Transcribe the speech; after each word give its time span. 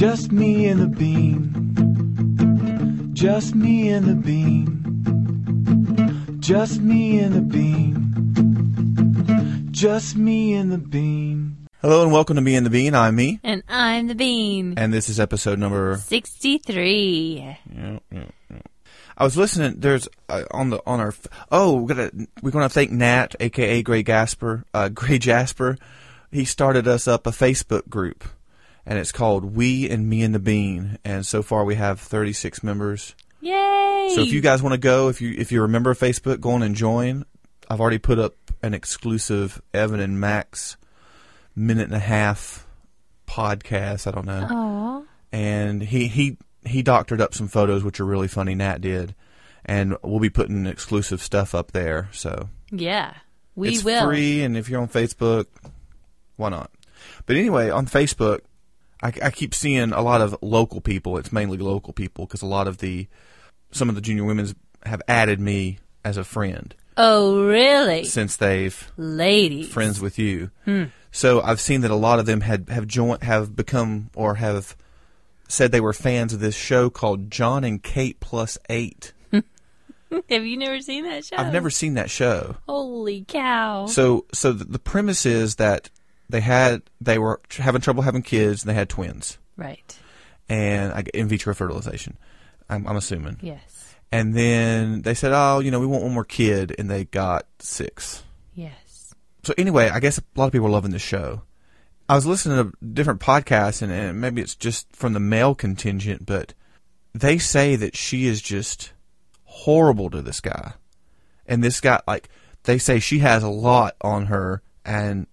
Just 0.00 0.32
me 0.32 0.66
and 0.66 0.80
the 0.80 0.86
bean. 0.86 1.44
Just 3.12 3.54
me 3.54 3.90
and 3.90 4.06
the 4.06 4.14
bean. 4.14 4.80
Just 6.40 6.80
me 6.80 7.18
and 7.18 7.34
the 7.34 7.42
bean. 7.42 7.98
Just 9.70 10.16
me 10.16 10.54
and 10.54 10.72
the 10.72 10.78
bean. 10.78 11.68
Hello 11.82 12.02
and 12.02 12.10
welcome 12.12 12.36
to 12.36 12.40
Me 12.40 12.54
and 12.56 12.64
the 12.64 12.70
Bean. 12.70 12.94
I'm 12.94 13.14
me, 13.14 13.40
And 13.44 13.62
I'm 13.68 14.06
the 14.06 14.14
bean. 14.14 14.72
and 14.78 14.90
this 14.90 15.10
is 15.10 15.20
episode 15.20 15.58
number. 15.58 15.98
63. 15.98 17.36
Yeah, 17.38 17.56
yeah, 17.70 17.98
yeah. 18.10 18.58
I 19.18 19.24
was 19.24 19.36
listening. 19.36 19.80
There's 19.80 20.08
uh, 20.30 20.44
on 20.50 20.70
the 20.70 20.80
on 20.86 21.00
our. 21.00 21.12
Oh, 21.52 21.74
we're 21.76 21.94
gonna 21.94 22.10
we're 22.40 22.52
gonna 22.52 22.70
thank 22.70 22.90
Nat, 22.90 23.34
aka 23.38 23.82
Gray 23.82 24.02
Gasper, 24.02 24.64
uh, 24.72 24.88
Gray 24.88 25.18
Jasper. 25.18 25.76
He 26.30 26.46
started 26.46 26.88
us 26.88 27.06
up 27.06 27.26
a 27.26 27.30
Facebook 27.32 27.88
group, 27.90 28.24
and 28.90 28.98
it's 28.98 29.12
called 29.12 29.56
We 29.56 29.88
and 29.88 30.06
Me 30.08 30.20
and 30.22 30.34
the 30.34 30.38
Bean. 30.40 30.98
And 31.04 31.24
so 31.24 31.42
far 31.42 31.64
we 31.64 31.76
have 31.76 32.00
36 32.00 32.62
members. 32.62 33.14
Yay! 33.40 34.12
So 34.14 34.20
if 34.22 34.32
you 34.32 34.40
guys 34.42 34.62
want 34.62 34.74
to 34.74 34.78
go, 34.78 35.08
if 35.08 35.20
you 35.22 35.32
if 35.38 35.50
you 35.52 35.62
remember 35.62 35.94
Facebook, 35.94 36.40
go 36.40 36.50
on 36.50 36.62
and 36.62 36.74
join. 36.74 37.24
I've 37.70 37.80
already 37.80 37.98
put 37.98 38.18
up 38.18 38.34
an 38.62 38.74
exclusive 38.74 39.62
Evan 39.72 40.00
and 40.00 40.20
Max 40.20 40.76
minute 41.56 41.84
and 41.86 41.94
a 41.94 41.98
half 42.00 42.66
podcast. 43.26 44.06
I 44.06 44.10
don't 44.10 44.26
know, 44.26 44.46
Aw. 44.50 45.02
and 45.32 45.80
he 45.82 46.08
he 46.08 46.36
he 46.66 46.82
doctored 46.82 47.20
up 47.20 47.32
some 47.32 47.48
photos 47.48 47.82
which 47.84 48.00
are 48.00 48.04
really 48.04 48.28
funny. 48.28 48.54
Nat 48.54 48.80
did, 48.80 49.14
and 49.64 49.96
we'll 50.02 50.20
be 50.20 50.28
putting 50.30 50.66
exclusive 50.66 51.22
stuff 51.22 51.54
up 51.54 51.72
there. 51.72 52.08
So 52.12 52.48
Yeah. 52.70 53.14
We 53.54 53.70
it's 53.70 53.84
will. 53.84 54.04
free, 54.06 54.42
and 54.42 54.56
if 54.56 54.68
you're 54.68 54.80
on 54.80 54.88
Facebook, 54.88 55.46
why 56.36 56.48
not? 56.50 56.70
But 57.26 57.36
anyway, 57.36 57.68
on 57.70 57.86
Facebook, 57.86 58.40
I, 59.02 59.12
I 59.22 59.30
keep 59.30 59.54
seeing 59.54 59.92
a 59.92 60.02
lot 60.02 60.20
of 60.20 60.36
local 60.42 60.80
people. 60.80 61.16
It's 61.16 61.32
mainly 61.32 61.58
local 61.58 61.92
people 61.92 62.26
because 62.26 62.42
a 62.42 62.46
lot 62.46 62.68
of 62.68 62.78
the 62.78 63.06
some 63.72 63.88
of 63.88 63.94
the 63.94 64.00
junior 64.00 64.24
women's 64.24 64.54
have 64.84 65.02
added 65.08 65.40
me 65.40 65.78
as 66.04 66.16
a 66.16 66.24
friend 66.24 66.74
Oh, 66.96 67.44
really? 67.46 68.04
since 68.04 68.36
they've 68.36 68.90
Ladies. 68.96 69.68
friends 69.68 70.00
with 70.00 70.18
you. 70.18 70.50
Hmm. 70.64 70.84
So 71.12 71.40
I've 71.40 71.60
seen 71.60 71.80
that 71.82 71.90
a 71.90 71.96
lot 71.96 72.18
of 72.18 72.26
them 72.26 72.40
had 72.42 72.68
have 72.68 72.86
joined, 72.86 73.22
have 73.22 73.56
become, 73.56 74.10
or 74.14 74.34
have 74.36 74.76
said 75.48 75.72
they 75.72 75.80
were 75.80 75.92
fans 75.92 76.32
of 76.32 76.40
this 76.40 76.54
show 76.54 76.90
called 76.90 77.30
Jon 77.30 77.64
and 77.64 77.82
Kate 77.82 78.20
Plus 78.20 78.56
Eight. 78.68 79.12
Have 80.28 80.44
you 80.44 80.56
never 80.56 80.80
seen 80.80 81.04
that 81.04 81.24
show? 81.24 81.36
I've 81.36 81.52
never 81.52 81.70
seen 81.70 81.94
that 81.94 82.10
show. 82.10 82.56
Holy 82.68 83.24
cow. 83.28 83.86
So, 83.86 84.26
so 84.32 84.52
the, 84.52 84.64
the 84.64 84.78
premise 84.80 85.24
is 85.24 85.56
that 85.56 85.88
they 86.30 86.40
had 86.40 86.82
they 87.00 87.18
were 87.18 87.40
tr- 87.48 87.62
having 87.62 87.80
trouble 87.80 88.02
having 88.02 88.22
kids, 88.22 88.62
and 88.62 88.70
they 88.70 88.74
had 88.74 88.88
twins, 88.88 89.38
right. 89.56 89.98
and 90.48 90.92
I, 90.92 91.04
in 91.14 91.28
vitro 91.28 91.54
fertilization. 91.54 92.16
I'm, 92.68 92.86
I'm 92.86 92.96
assuming. 92.96 93.38
Yes. 93.42 93.94
And 94.12 94.34
then 94.34 95.02
they 95.02 95.14
said, 95.14 95.32
"Oh, 95.34 95.60
you 95.60 95.70
know, 95.70 95.80
we 95.80 95.86
want 95.86 96.04
one 96.04 96.14
more 96.14 96.24
kid," 96.24 96.74
and 96.78 96.90
they 96.90 97.04
got 97.04 97.46
six. 97.58 98.22
Yes. 98.54 99.14
So 99.44 99.54
anyway, 99.56 99.88
I 99.88 100.00
guess 100.00 100.18
a 100.18 100.22
lot 100.36 100.46
of 100.46 100.52
people 100.52 100.66
are 100.66 100.70
loving 100.70 100.90
the 100.90 100.98
show. 100.98 101.42
I 102.08 102.14
was 102.16 102.26
listening 102.26 102.58
to 102.58 102.84
different 102.84 103.20
podcasts, 103.20 103.82
and, 103.82 103.92
and 103.92 104.20
maybe 104.20 104.42
it's 104.42 104.56
just 104.56 104.94
from 104.94 105.12
the 105.12 105.20
male 105.20 105.54
contingent, 105.54 106.26
but 106.26 106.54
they 107.14 107.38
say 107.38 107.76
that 107.76 107.96
she 107.96 108.26
is 108.26 108.42
just 108.42 108.92
horrible 109.44 110.10
to 110.10 110.20
this 110.20 110.40
guy. 110.40 110.74
And 111.46 111.62
this 111.62 111.80
guy, 111.80 112.00
like, 112.06 112.28
they 112.64 112.78
say 112.78 112.98
she 112.98 113.20
has 113.20 113.42
a 113.42 113.48
lot 113.48 113.94
on 114.00 114.26
her, 114.26 114.62
and 114.84 115.26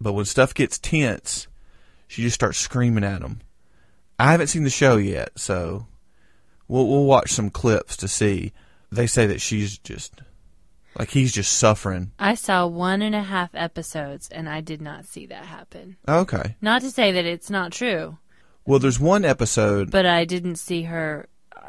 but 0.00 0.12
when 0.12 0.24
stuff 0.24 0.54
gets 0.54 0.78
tense, 0.78 1.46
she 2.08 2.22
just 2.22 2.34
starts 2.34 2.58
screaming 2.58 3.04
at 3.04 3.22
him. 3.22 3.40
I 4.18 4.30
haven't 4.32 4.46
seen 4.48 4.64
the 4.64 4.70
show 4.70 4.96
yet, 4.96 5.38
so 5.38 5.86
we'll 6.68 6.86
we'll 6.88 7.04
watch 7.04 7.30
some 7.32 7.50
clips 7.50 7.96
to 7.98 8.08
see. 8.08 8.52
They 8.90 9.06
say 9.06 9.26
that 9.26 9.40
she's 9.40 9.78
just 9.78 10.22
like 10.98 11.10
he's 11.10 11.32
just 11.32 11.52
suffering. 11.58 12.12
I 12.18 12.34
saw 12.34 12.66
one 12.66 13.02
and 13.02 13.14
a 13.14 13.22
half 13.22 13.50
episodes 13.54 14.28
and 14.30 14.48
I 14.48 14.60
did 14.62 14.80
not 14.80 15.04
see 15.04 15.26
that 15.26 15.44
happen. 15.44 15.96
Okay. 16.08 16.56
Not 16.62 16.80
to 16.82 16.90
say 16.90 17.12
that 17.12 17.26
it's 17.26 17.50
not 17.50 17.72
true, 17.72 18.16
Well, 18.64 18.78
there's 18.78 18.98
one 19.00 19.24
episode. 19.24 19.90
but 19.90 20.06
I 20.06 20.24
didn't 20.24 20.56
see 20.56 20.84
her 20.84 21.28
uh, 21.54 21.60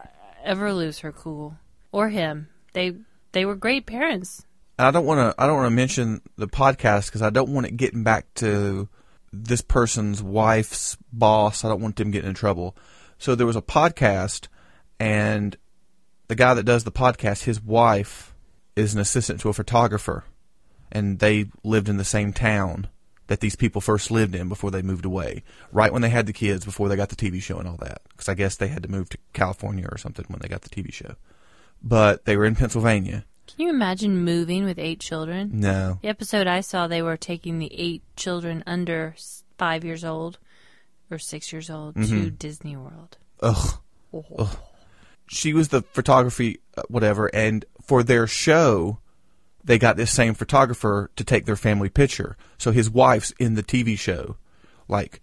ever 0.45 0.71
lose 0.71 0.99
her 0.99 1.11
cool 1.11 1.57
or 1.91 2.09
him. 2.09 2.47
They 2.73 2.93
they 3.33 3.43
were 3.43 3.55
great 3.55 3.85
parents. 3.85 4.45
I 4.79 4.91
don't 4.91 5.05
want 5.05 5.19
to. 5.19 5.41
I 5.41 5.47
don't 5.47 5.57
want 5.57 5.67
to 5.67 5.75
mention 5.75 6.21
the 6.37 6.47
podcast 6.47 7.07
because 7.07 7.21
I 7.21 7.29
don't 7.29 7.49
want 7.49 7.65
it 7.65 7.77
getting 7.77 8.03
back 8.03 8.31
to 8.35 8.87
this 9.33 9.61
person's 9.61 10.21
wife's 10.21 10.97
boss. 11.11 11.65
I 11.65 11.69
don't 11.69 11.81
want 11.81 11.95
them 11.95 12.11
getting 12.11 12.29
in 12.29 12.35
trouble. 12.35 12.75
So 13.17 13.33
there 13.33 13.47
was 13.47 13.55
a 13.55 13.61
podcast, 13.61 14.47
and 14.99 15.57
the 16.27 16.35
guy 16.35 16.53
that 16.53 16.63
does 16.63 16.83
the 16.83 16.91
podcast, 16.91 17.43
his 17.43 17.61
wife 17.61 18.35
is 18.75 18.93
an 18.93 18.99
assistant 18.99 19.41
to 19.41 19.49
a 19.49 19.53
photographer, 19.53 20.23
and 20.91 21.17
they 21.19 21.47
lived 21.63 21.89
in 21.89 21.97
the 21.97 22.05
same 22.05 22.31
town 22.31 22.87
that 23.27 23.39
these 23.39 23.55
people 23.55 23.81
first 23.81 24.11
lived 24.11 24.35
in 24.35 24.47
before 24.47 24.71
they 24.71 24.81
moved 24.81 25.05
away. 25.05 25.43
Right 25.71 25.91
when 25.91 26.01
they 26.01 26.09
had 26.09 26.27
the 26.27 26.33
kids, 26.33 26.63
before 26.63 26.87
they 26.87 26.95
got 26.95 27.09
the 27.09 27.15
TV 27.15 27.41
show 27.41 27.57
and 27.57 27.67
all 27.67 27.77
that, 27.77 28.01
because 28.09 28.29
I 28.29 28.35
guess 28.35 28.55
they 28.55 28.67
had 28.67 28.83
to 28.83 28.91
move 28.91 29.09
to 29.09 29.17
California 29.33 29.87
or 29.91 29.97
something 29.97 30.25
when 30.27 30.39
they 30.39 30.47
got 30.47 30.61
the 30.61 30.69
TV 30.69 30.93
show. 30.93 31.15
But 31.81 32.25
they 32.25 32.37
were 32.37 32.45
in 32.45 32.55
Pennsylvania. 32.55 33.25
Can 33.47 33.65
you 33.65 33.69
imagine 33.69 34.23
moving 34.23 34.65
with 34.65 34.77
eight 34.77 34.99
children? 34.99 35.51
No, 35.53 35.99
The 36.01 36.09
episode 36.09 36.47
I 36.47 36.61
saw, 36.61 36.87
they 36.87 37.01
were 37.01 37.17
taking 37.17 37.59
the 37.59 37.73
eight 37.73 38.03
children 38.15 38.63
under 38.67 39.15
five 39.57 39.83
years 39.83 40.03
old 40.03 40.37
or 41.09 41.17
six 41.17 41.51
years 41.51 41.69
old 41.69 41.95
to 41.95 42.29
Disney 42.29 42.75
World. 42.75 43.17
ugh. 43.41 43.79
ugh. 44.37 44.57
She 45.29 45.53
was 45.53 45.69
the 45.69 45.81
photography, 45.81 46.59
uh, 46.77 46.83
whatever, 46.87 47.27
and 47.33 47.65
for 47.81 48.03
their 48.03 48.27
show, 48.27 48.99
they 49.63 49.77
got 49.77 49.97
this 49.97 50.11
same 50.11 50.33
photographer 50.33 51.11
to 51.15 51.23
take 51.23 51.45
their 51.45 51.57
family 51.57 51.89
picture. 51.89 52.37
So 52.57 52.71
his 52.71 52.89
wife's 52.89 53.31
in 53.31 53.55
the 53.55 53.63
TV 53.63 53.97
show, 53.97 54.37
like, 54.87 55.21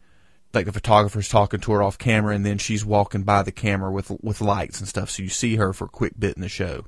like 0.52 0.66
the 0.66 0.72
photographer's 0.72 1.28
talking 1.28 1.60
to 1.60 1.72
her 1.72 1.82
off 1.82 1.96
camera, 1.98 2.34
and 2.34 2.44
then 2.44 2.58
she's 2.58 2.84
walking 2.84 3.22
by 3.22 3.42
the 3.42 3.52
camera 3.52 3.90
with 3.90 4.10
with 4.22 4.40
lights 4.40 4.78
and 4.80 4.88
stuff. 4.88 5.10
So 5.10 5.22
you 5.22 5.28
see 5.30 5.56
her 5.56 5.72
for 5.72 5.86
a 5.86 5.88
quick 5.88 6.18
bit 6.18 6.36
in 6.36 6.42
the 6.42 6.48
show. 6.48 6.84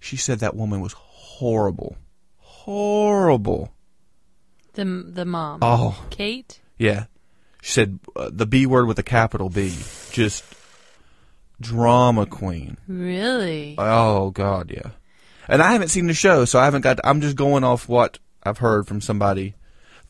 She 0.00 0.16
said 0.16 0.40
that 0.40 0.56
woman 0.56 0.80
was 0.80 0.94
horrible, 0.94 1.96
horrible. 2.38 3.72
The 4.74 4.84
the 4.84 5.24
mom, 5.24 5.58
Oh, 5.62 6.04
Kate. 6.10 6.60
Yeah. 6.78 7.04
She 7.62 7.72
said 7.72 7.98
uh, 8.16 8.30
the 8.32 8.46
B 8.46 8.64
word 8.66 8.86
with 8.86 8.98
a 8.98 9.02
capital 9.02 9.50
B. 9.50 9.74
Just 10.12 10.44
drama 11.60 12.24
queen. 12.26 12.78
Really? 12.88 13.74
Oh 13.78 14.30
God, 14.30 14.70
yeah. 14.70 14.90
And 15.48 15.60
I 15.62 15.72
haven't 15.72 15.88
seen 15.88 16.06
the 16.06 16.14
show, 16.14 16.44
so 16.44 16.58
I 16.58 16.64
haven't 16.64 16.82
got. 16.82 17.00
I'm 17.04 17.20
just 17.20 17.36
going 17.36 17.64
off 17.64 17.88
what 17.88 18.18
I've 18.42 18.58
heard 18.58 18.86
from 18.86 19.00
somebody, 19.00 19.54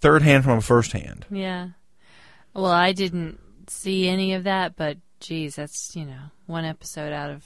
third 0.01 0.22
hand 0.22 0.45
from 0.45 0.59
a 0.59 0.62
first 0.62 0.93
hand. 0.93 1.27
Yeah. 1.31 1.71
Well, 2.55 2.67
I 2.67 2.93
didn't 2.93 3.39
see 3.69 4.07
any 4.09 4.34
of 4.34 4.45
that, 4.45 4.77
but 4.77 4.99
geez, 5.19 5.57
that's 5.57 5.97
you 5.97 6.05
know 6.05 6.31
one 6.47 6.65
episode 6.65 7.12
out 7.12 7.31
of 7.31 7.45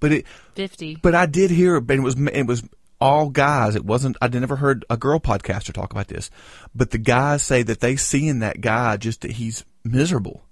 But 0.00 0.12
it, 0.12 0.26
fifty. 0.54 0.96
but 0.96 1.14
I 1.14 1.26
did 1.26 1.50
hear, 1.50 1.80
but 1.80 1.96
it 1.96 2.00
was 2.00 2.16
it 2.32 2.46
was 2.46 2.62
all 3.00 3.30
guys. 3.30 3.74
It 3.74 3.84
wasn't. 3.84 4.16
I 4.20 4.28
never 4.28 4.56
heard 4.56 4.84
a 4.90 4.96
girl 4.96 5.20
podcaster 5.20 5.72
talk 5.72 5.92
about 5.92 6.08
this. 6.08 6.30
But 6.74 6.90
the 6.90 6.98
guys 6.98 7.42
say 7.42 7.62
that 7.62 7.80
they 7.80 7.96
see 7.96 8.28
in 8.28 8.40
that 8.40 8.60
guy 8.60 8.96
just 8.96 9.22
that 9.22 9.32
he's 9.32 9.64
miserable, 9.84 10.44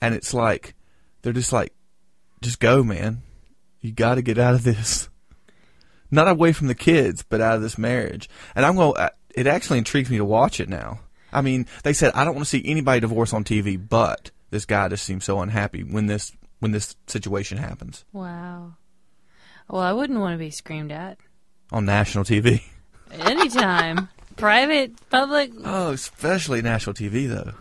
and 0.00 0.14
it's 0.14 0.34
like 0.34 0.74
they're 1.22 1.32
just 1.32 1.52
like, 1.52 1.72
just 2.42 2.60
go, 2.60 2.82
man. 2.82 3.22
You 3.80 3.92
got 3.92 4.14
to 4.14 4.22
get 4.22 4.38
out 4.38 4.54
of 4.54 4.64
this. 4.64 5.08
Not 6.10 6.28
away 6.28 6.52
from 6.52 6.68
the 6.68 6.74
kids, 6.74 7.24
but 7.28 7.40
out 7.40 7.56
of 7.56 7.62
this 7.62 7.76
marriage. 7.76 8.28
And 8.54 8.64
I'm 8.64 8.76
going. 8.76 8.94
It 9.34 9.46
actually 9.46 9.78
intrigues 9.78 10.10
me 10.10 10.18
to 10.18 10.24
watch 10.24 10.60
it 10.60 10.68
now. 10.68 11.00
I 11.32 11.42
mean, 11.42 11.66
they 11.82 11.92
said 11.92 12.12
I 12.14 12.24
don't 12.24 12.34
want 12.34 12.46
to 12.46 12.50
see 12.50 12.62
anybody 12.64 13.00
divorce 13.00 13.32
on 13.32 13.42
TV, 13.42 13.76
but 13.76 14.30
this 14.50 14.64
guy 14.64 14.88
just 14.88 15.04
seems 15.04 15.24
so 15.24 15.40
unhappy 15.40 15.82
when 15.82 16.06
this 16.06 16.32
when 16.64 16.72
this 16.72 16.96
situation 17.06 17.58
happens 17.58 18.04
Wow. 18.12 18.76
Well, 19.68 19.82
I 19.82 19.92
wouldn't 19.92 20.18
want 20.18 20.32
to 20.34 20.38
be 20.38 20.50
screamed 20.50 20.90
at 20.92 21.18
on 21.70 21.84
national 21.84 22.24
TV. 22.24 22.62
anytime. 23.12 24.08
Private, 24.36 24.92
public. 25.10 25.52
Oh, 25.64 25.92
especially 25.92 26.60
national 26.62 26.94
TV 26.94 27.28
though. 27.28 27.52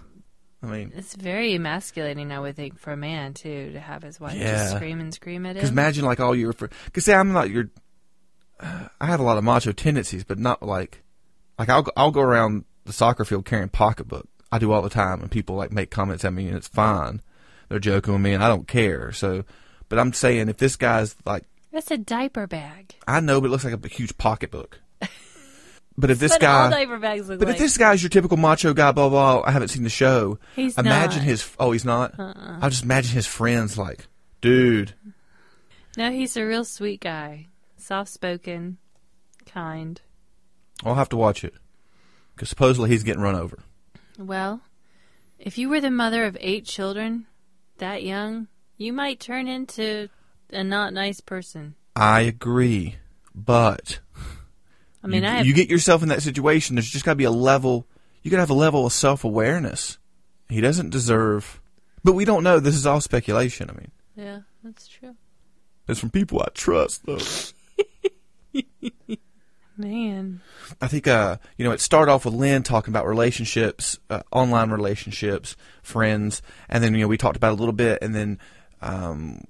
I 0.62 0.66
mean, 0.66 0.92
It's 0.96 1.14
very 1.16 1.54
emasculating, 1.54 2.32
I 2.32 2.40
would 2.40 2.56
think, 2.56 2.80
for 2.80 2.94
a 2.94 2.98
man 2.98 3.34
too, 3.34 3.74
to 3.74 3.80
have 3.80 4.02
his 4.02 4.20
wife 4.20 4.36
Yeah. 4.36 4.52
just 4.54 4.76
scream 4.76 5.00
and 5.02 5.14
scream 5.14 5.46
at 5.46 5.52
him. 5.52 5.56
because 5.56 5.70
imagine 5.70 6.06
like 6.06 6.20
all 6.20 6.34
your 6.36 6.54
because 6.54 7.04
say 7.06 7.14
I'm 7.14 7.34
not 7.34 7.50
your. 7.50 7.70
I 8.60 9.06
have 9.06 9.20
a 9.20 9.24
lot 9.24 9.38
of 9.38 9.44
macho 9.44 9.72
tendencies, 9.74 10.24
but 10.24 10.40
not 10.40 10.64
like 10.64 11.04
like 11.60 11.70
I'll 11.70 11.86
I'll 11.98 12.12
go 12.12 12.22
around 12.22 12.64
the 12.86 12.94
soccer 12.94 13.26
field 13.26 13.46
carrying 13.46 13.70
pocketbook. 13.70 14.28
I 14.52 14.60
do 14.60 14.72
all 14.72 14.82
the 14.82 14.90
time, 14.90 15.22
and 15.22 15.30
people 15.32 15.56
like 15.56 15.72
make 15.72 15.92
comments 15.92 16.24
at 16.26 16.34
me, 16.34 16.48
and 16.48 16.56
it's 16.58 16.68
fine. 16.68 17.22
They're 17.74 17.80
joking 17.80 18.14
with 18.14 18.22
me, 18.22 18.34
and 18.34 18.44
I 18.44 18.50
don't 18.50 18.68
care. 18.68 19.12
So, 19.14 19.46
but 19.90 19.98
I'm 19.98 20.14
saying 20.14 20.48
if 20.48 20.58
this 20.58 20.76
guy's 20.76 21.16
like 21.26 21.44
That's 21.72 21.90
a 21.90 21.98
diaper 21.98 22.46
bag. 22.46 22.94
I 23.08 23.20
know, 23.20 23.42
but 23.42 23.48
it 23.48 23.50
looks 23.50 23.66
like 23.66 23.74
a 23.74 23.88
huge 23.88 24.16
pocketbook. 24.20 24.80
But 25.98 26.12
if 26.12 26.20
this 26.20 26.34
all 26.34 26.40
guy, 26.40 26.70
diaper 26.70 26.98
bags 26.98 27.30
look 27.30 27.38
but 27.40 27.48
like. 27.48 27.56
if 27.56 27.62
this 27.62 27.78
guy's 27.78 28.02
your 28.02 28.10
typical 28.10 28.38
macho 28.38 28.74
guy, 28.74 28.92
blah 28.92 29.10
blah, 29.10 29.40
blah 29.40 29.48
I 29.48 29.52
haven't 29.52 29.68
seen 29.70 29.84
the 29.84 29.90
show. 29.90 30.38
He's 30.56 30.78
imagine 30.78 31.20
not. 31.20 31.28
his. 31.28 31.50
Oh, 31.60 31.72
he's 31.72 31.86
not. 31.86 32.20
Uh-uh. 32.20 32.60
I 32.62 32.70
just 32.70 32.84
imagine 32.84 33.12
his 33.12 33.28
friends 33.28 33.76
like, 33.78 34.08
dude. 34.42 34.94
no, 35.98 36.12
he's 36.12 36.36
a 36.38 36.46
real 36.46 36.66
sweet 36.66 37.00
guy, 37.00 37.48
soft 37.78 38.10
spoken, 38.12 38.78
kind. 39.48 40.00
I'll 40.84 40.96
have 40.96 41.10
to 41.10 41.18
watch 41.18 41.44
it 41.44 41.54
because 42.36 42.50
supposedly 42.50 42.90
he's 42.90 43.04
getting 43.04 43.22
run 43.22 43.36
over. 43.36 43.60
Well, 44.20 44.62
if 45.40 45.58
you 45.60 45.70
were 45.70 45.82
the 45.82 45.92
mother 45.92 46.26
of 46.26 46.38
eight 46.40 46.66
children 46.66 47.26
that 47.78 48.04
young, 48.04 48.48
you 48.78 48.94
might 48.94 49.20
turn 49.20 49.48
into 49.48 50.10
a 50.52 50.64
not 50.64 50.94
nice 50.94 51.20
person. 51.22 51.76
I 51.96 52.22
agree, 52.22 52.96
but 53.36 54.00
I 55.04 55.08
mean, 55.08 55.24
you, 55.24 55.30
I 55.30 55.32
have, 55.34 55.46
you 55.46 55.54
get 55.54 55.70
yourself 55.70 56.02
in 56.02 56.10
that 56.10 56.22
situation. 56.22 56.76
There's 56.76 56.90
just 56.90 57.06
got 57.06 57.12
to 57.12 57.18
be 57.18 57.24
a 57.24 57.32
level. 57.32 57.86
You 58.22 58.32
got 58.32 58.38
to 58.38 58.42
have 58.42 58.50
a 58.50 58.56
level 58.56 58.86
of 58.86 58.94
self 58.94 59.24
awareness. 59.24 59.98
He 60.50 60.62
doesn't 60.62 60.90
deserve. 60.92 61.62
But 62.04 62.14
we 62.14 62.26
don't 62.26 62.44
know. 62.44 62.60
This 62.60 62.76
is 62.76 62.86
all 62.86 63.02
speculation. 63.02 63.70
I 63.70 63.74
mean, 63.74 63.92
yeah, 64.16 64.40
that's 64.64 64.88
true. 64.88 65.16
it's 65.88 66.00
from 66.00 66.10
people 66.10 66.42
I 66.42 66.48
trust, 66.54 67.06
though. 67.06 67.20
Man, 69.78 70.42
I 70.84 70.88
think 70.88 71.08
uh, 71.08 71.38
you 71.58 71.64
know 71.64 71.72
it 71.72 71.80
started 71.80 72.12
off 72.12 72.26
with 72.26 72.34
Lynn 72.34 72.62
talking 72.62 72.92
about 72.92 73.08
relationships, 73.08 73.98
uh, 74.10 74.22
online 74.34 74.70
relationships, 74.70 75.56
friends, 75.82 76.42
and 76.68 76.84
then 76.84 76.94
you 76.94 77.00
know 77.00 77.08
we 77.08 77.18
talked 77.18 77.38
about 77.38 77.54
it 77.54 77.54
a 77.54 77.62
little 77.62 77.72
bit, 77.72 78.00
and 78.02 78.14
then 78.14 78.38
um, 78.82 79.46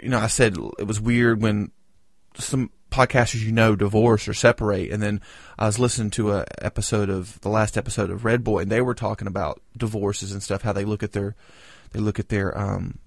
you 0.00 0.08
know 0.08 0.20
I 0.20 0.28
said 0.28 0.56
it 0.78 0.86
was 0.86 1.00
weird 1.00 1.42
when 1.42 1.72
some 2.36 2.70
podcasters 2.92 3.40
you 3.44 3.50
know 3.50 3.74
divorce 3.74 4.28
or 4.28 4.34
separate, 4.34 4.92
and 4.92 5.02
then 5.02 5.20
I 5.58 5.66
was 5.66 5.80
listening 5.80 6.10
to 6.12 6.30
a 6.30 6.46
episode 6.60 7.10
of 7.10 7.40
the 7.40 7.48
last 7.48 7.76
episode 7.76 8.10
of 8.10 8.24
Red 8.24 8.44
Boy, 8.44 8.60
and 8.60 8.70
they 8.70 8.82
were 8.82 8.94
talking 8.94 9.26
about 9.26 9.60
divorces 9.76 10.30
and 10.30 10.44
stuff, 10.44 10.62
how 10.62 10.72
they 10.72 10.84
look 10.84 11.02
at 11.02 11.10
their 11.10 11.34
they 11.90 11.98
look 11.98 12.20
at 12.20 12.28
their 12.28 12.56
um, 12.56 13.00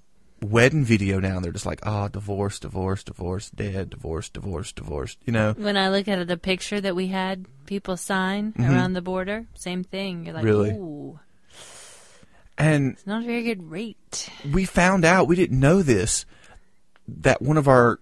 wedding 0.46 0.86
video 0.86 1.20
now, 1.20 1.36
and 1.38 1.44
they're 1.46 1.52
just 1.52 1.66
like, 1.66 1.80
ah, 1.84 2.08
divorce, 2.08 2.60
divorce, 2.60 3.04
divorce, 3.04 3.50
dead, 3.50 3.90
divorce, 3.90 4.30
divorce, 4.30 4.72
divorce, 4.72 5.18
you 5.26 5.34
know. 5.34 5.54
when 5.58 5.76
I 5.78 5.90
look 5.90 6.08
at 6.08 6.28
the 6.28 6.38
picture 6.38 6.80
that 6.80 6.96
we 6.96 7.08
had 7.08 7.46
people 7.66 7.98
sign 7.98 8.54
around 8.60 8.94
the 8.94 9.02
border, 9.02 9.46
same 9.56 9.84
thing. 9.84 10.26
You're 10.26 10.34
like, 10.36 10.44
Mm-hmm. 10.46 10.50
Really? 10.52 10.70
ooh, 10.72 11.20
And 12.58 12.94
it's 12.94 13.06
not 13.08 13.24
a 13.24 13.26
very 13.26 13.44
good 13.44 13.70
rate. 13.70 14.30
we 14.54 14.66
found 14.66 15.04
out 15.04 15.28
we 15.28 15.36
didn't 15.36 15.60
know 15.60 15.82
this 15.82 16.26
that 17.08 17.42
one 17.42 17.58
of 17.58 17.68
our 17.68 18.00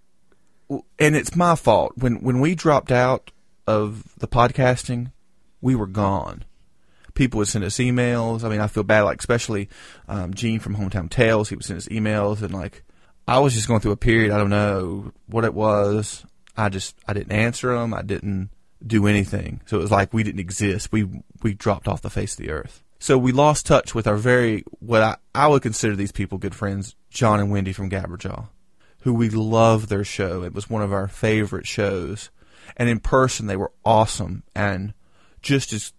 and 0.99 1.15
it's 1.15 1.35
my 1.35 1.55
fault 1.55 1.93
when 1.97 2.21
when 2.23 2.39
we 2.39 2.55
dropped 2.55 2.91
out 2.91 3.31
of 3.67 4.03
the 4.17 4.27
podcasting 4.27 5.11
we 5.61 5.75
were 5.75 5.87
gone 5.87 6.43
people 7.13 7.37
would 7.39 7.47
send 7.47 7.63
us 7.63 7.77
emails. 7.77 8.43
I 8.43 8.49
mean 8.49 8.59
i 8.59 8.67
feel 8.67 8.83
bad 8.83 9.01
like 9.01 9.19
especially 9.19 9.69
um, 10.07 10.33
gene 10.33 10.59
from 10.59 10.75
hometown 10.75 11.09
tales 11.09 11.49
he 11.49 11.55
would 11.55 11.65
send 11.65 11.77
us 11.77 11.87
emails 11.87 12.41
and 12.41 12.53
like 12.53 12.83
i 13.27 13.39
was 13.39 13.53
just 13.53 13.67
going 13.67 13.79
through 13.79 13.91
a 13.91 13.97
period 13.97 14.31
i 14.31 14.37
don't 14.37 14.49
know 14.49 15.11
what 15.27 15.45
it 15.45 15.53
was. 15.53 16.25
I 16.55 16.69
just 16.69 16.95
i 17.07 17.13
didn't 17.13 17.31
answer 17.31 17.75
them 17.75 17.93
i 17.93 18.01
didn't 18.01 18.49
do 18.85 19.07
anything. 19.07 19.61
So 19.65 19.77
it 19.77 19.81
was 19.81 19.91
like 19.91 20.13
we 20.13 20.23
didn't 20.23 20.39
exist. 20.39 20.91
We 20.91 21.07
we 21.41 21.53
dropped 21.53 21.87
off 21.87 22.01
the 22.01 22.09
face 22.09 22.33
of 22.33 22.45
the 22.45 22.51
earth. 22.51 22.83
So 22.99 23.17
we 23.17 23.31
lost 23.31 23.65
touch 23.65 23.93
with 23.93 24.07
our 24.07 24.15
very 24.15 24.63
what 24.79 25.01
I, 25.01 25.17
I 25.33 25.47
would 25.47 25.61
consider 25.61 25.95
these 25.95 26.11
people 26.11 26.37
good 26.37 26.55
friends, 26.55 26.95
John 27.09 27.39
and 27.39 27.51
Wendy 27.51 27.73
from 27.73 27.89
Gabberjaw, 27.89 28.47
who 29.01 29.13
we 29.13 29.29
love 29.29 29.87
their 29.87 30.03
show. 30.03 30.43
It 30.43 30.53
was 30.53 30.69
one 30.69 30.81
of 30.81 30.93
our 30.93 31.07
favorite 31.07 31.67
shows, 31.67 32.29
and 32.77 32.89
in 32.89 32.99
person 32.99 33.47
they 33.47 33.57
were 33.57 33.71
awesome 33.83 34.43
and 34.55 34.93
just 35.41 35.73
as 35.73 35.93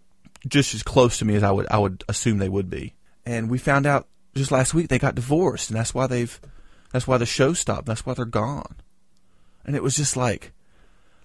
just 0.46 0.74
as 0.74 0.82
close 0.82 1.18
to 1.18 1.24
me 1.24 1.34
as 1.34 1.42
I 1.42 1.50
would 1.50 1.66
I 1.70 1.78
would 1.78 2.04
assume 2.08 2.38
they 2.38 2.48
would 2.48 2.70
be. 2.70 2.94
And 3.26 3.50
we 3.50 3.58
found 3.58 3.86
out 3.86 4.08
just 4.34 4.52
last 4.52 4.74
week 4.74 4.88
they 4.88 4.98
got 4.98 5.14
divorced, 5.14 5.70
and 5.70 5.78
that's 5.78 5.94
why 5.94 6.06
they've 6.06 6.40
that's 6.92 7.06
why 7.06 7.18
the 7.18 7.26
show 7.26 7.52
stopped. 7.52 7.86
That's 7.86 8.04
why 8.06 8.14
they're 8.14 8.24
gone. 8.24 8.76
And 9.64 9.74
it 9.74 9.82
was 9.82 9.96
just 9.96 10.16
like 10.16 10.52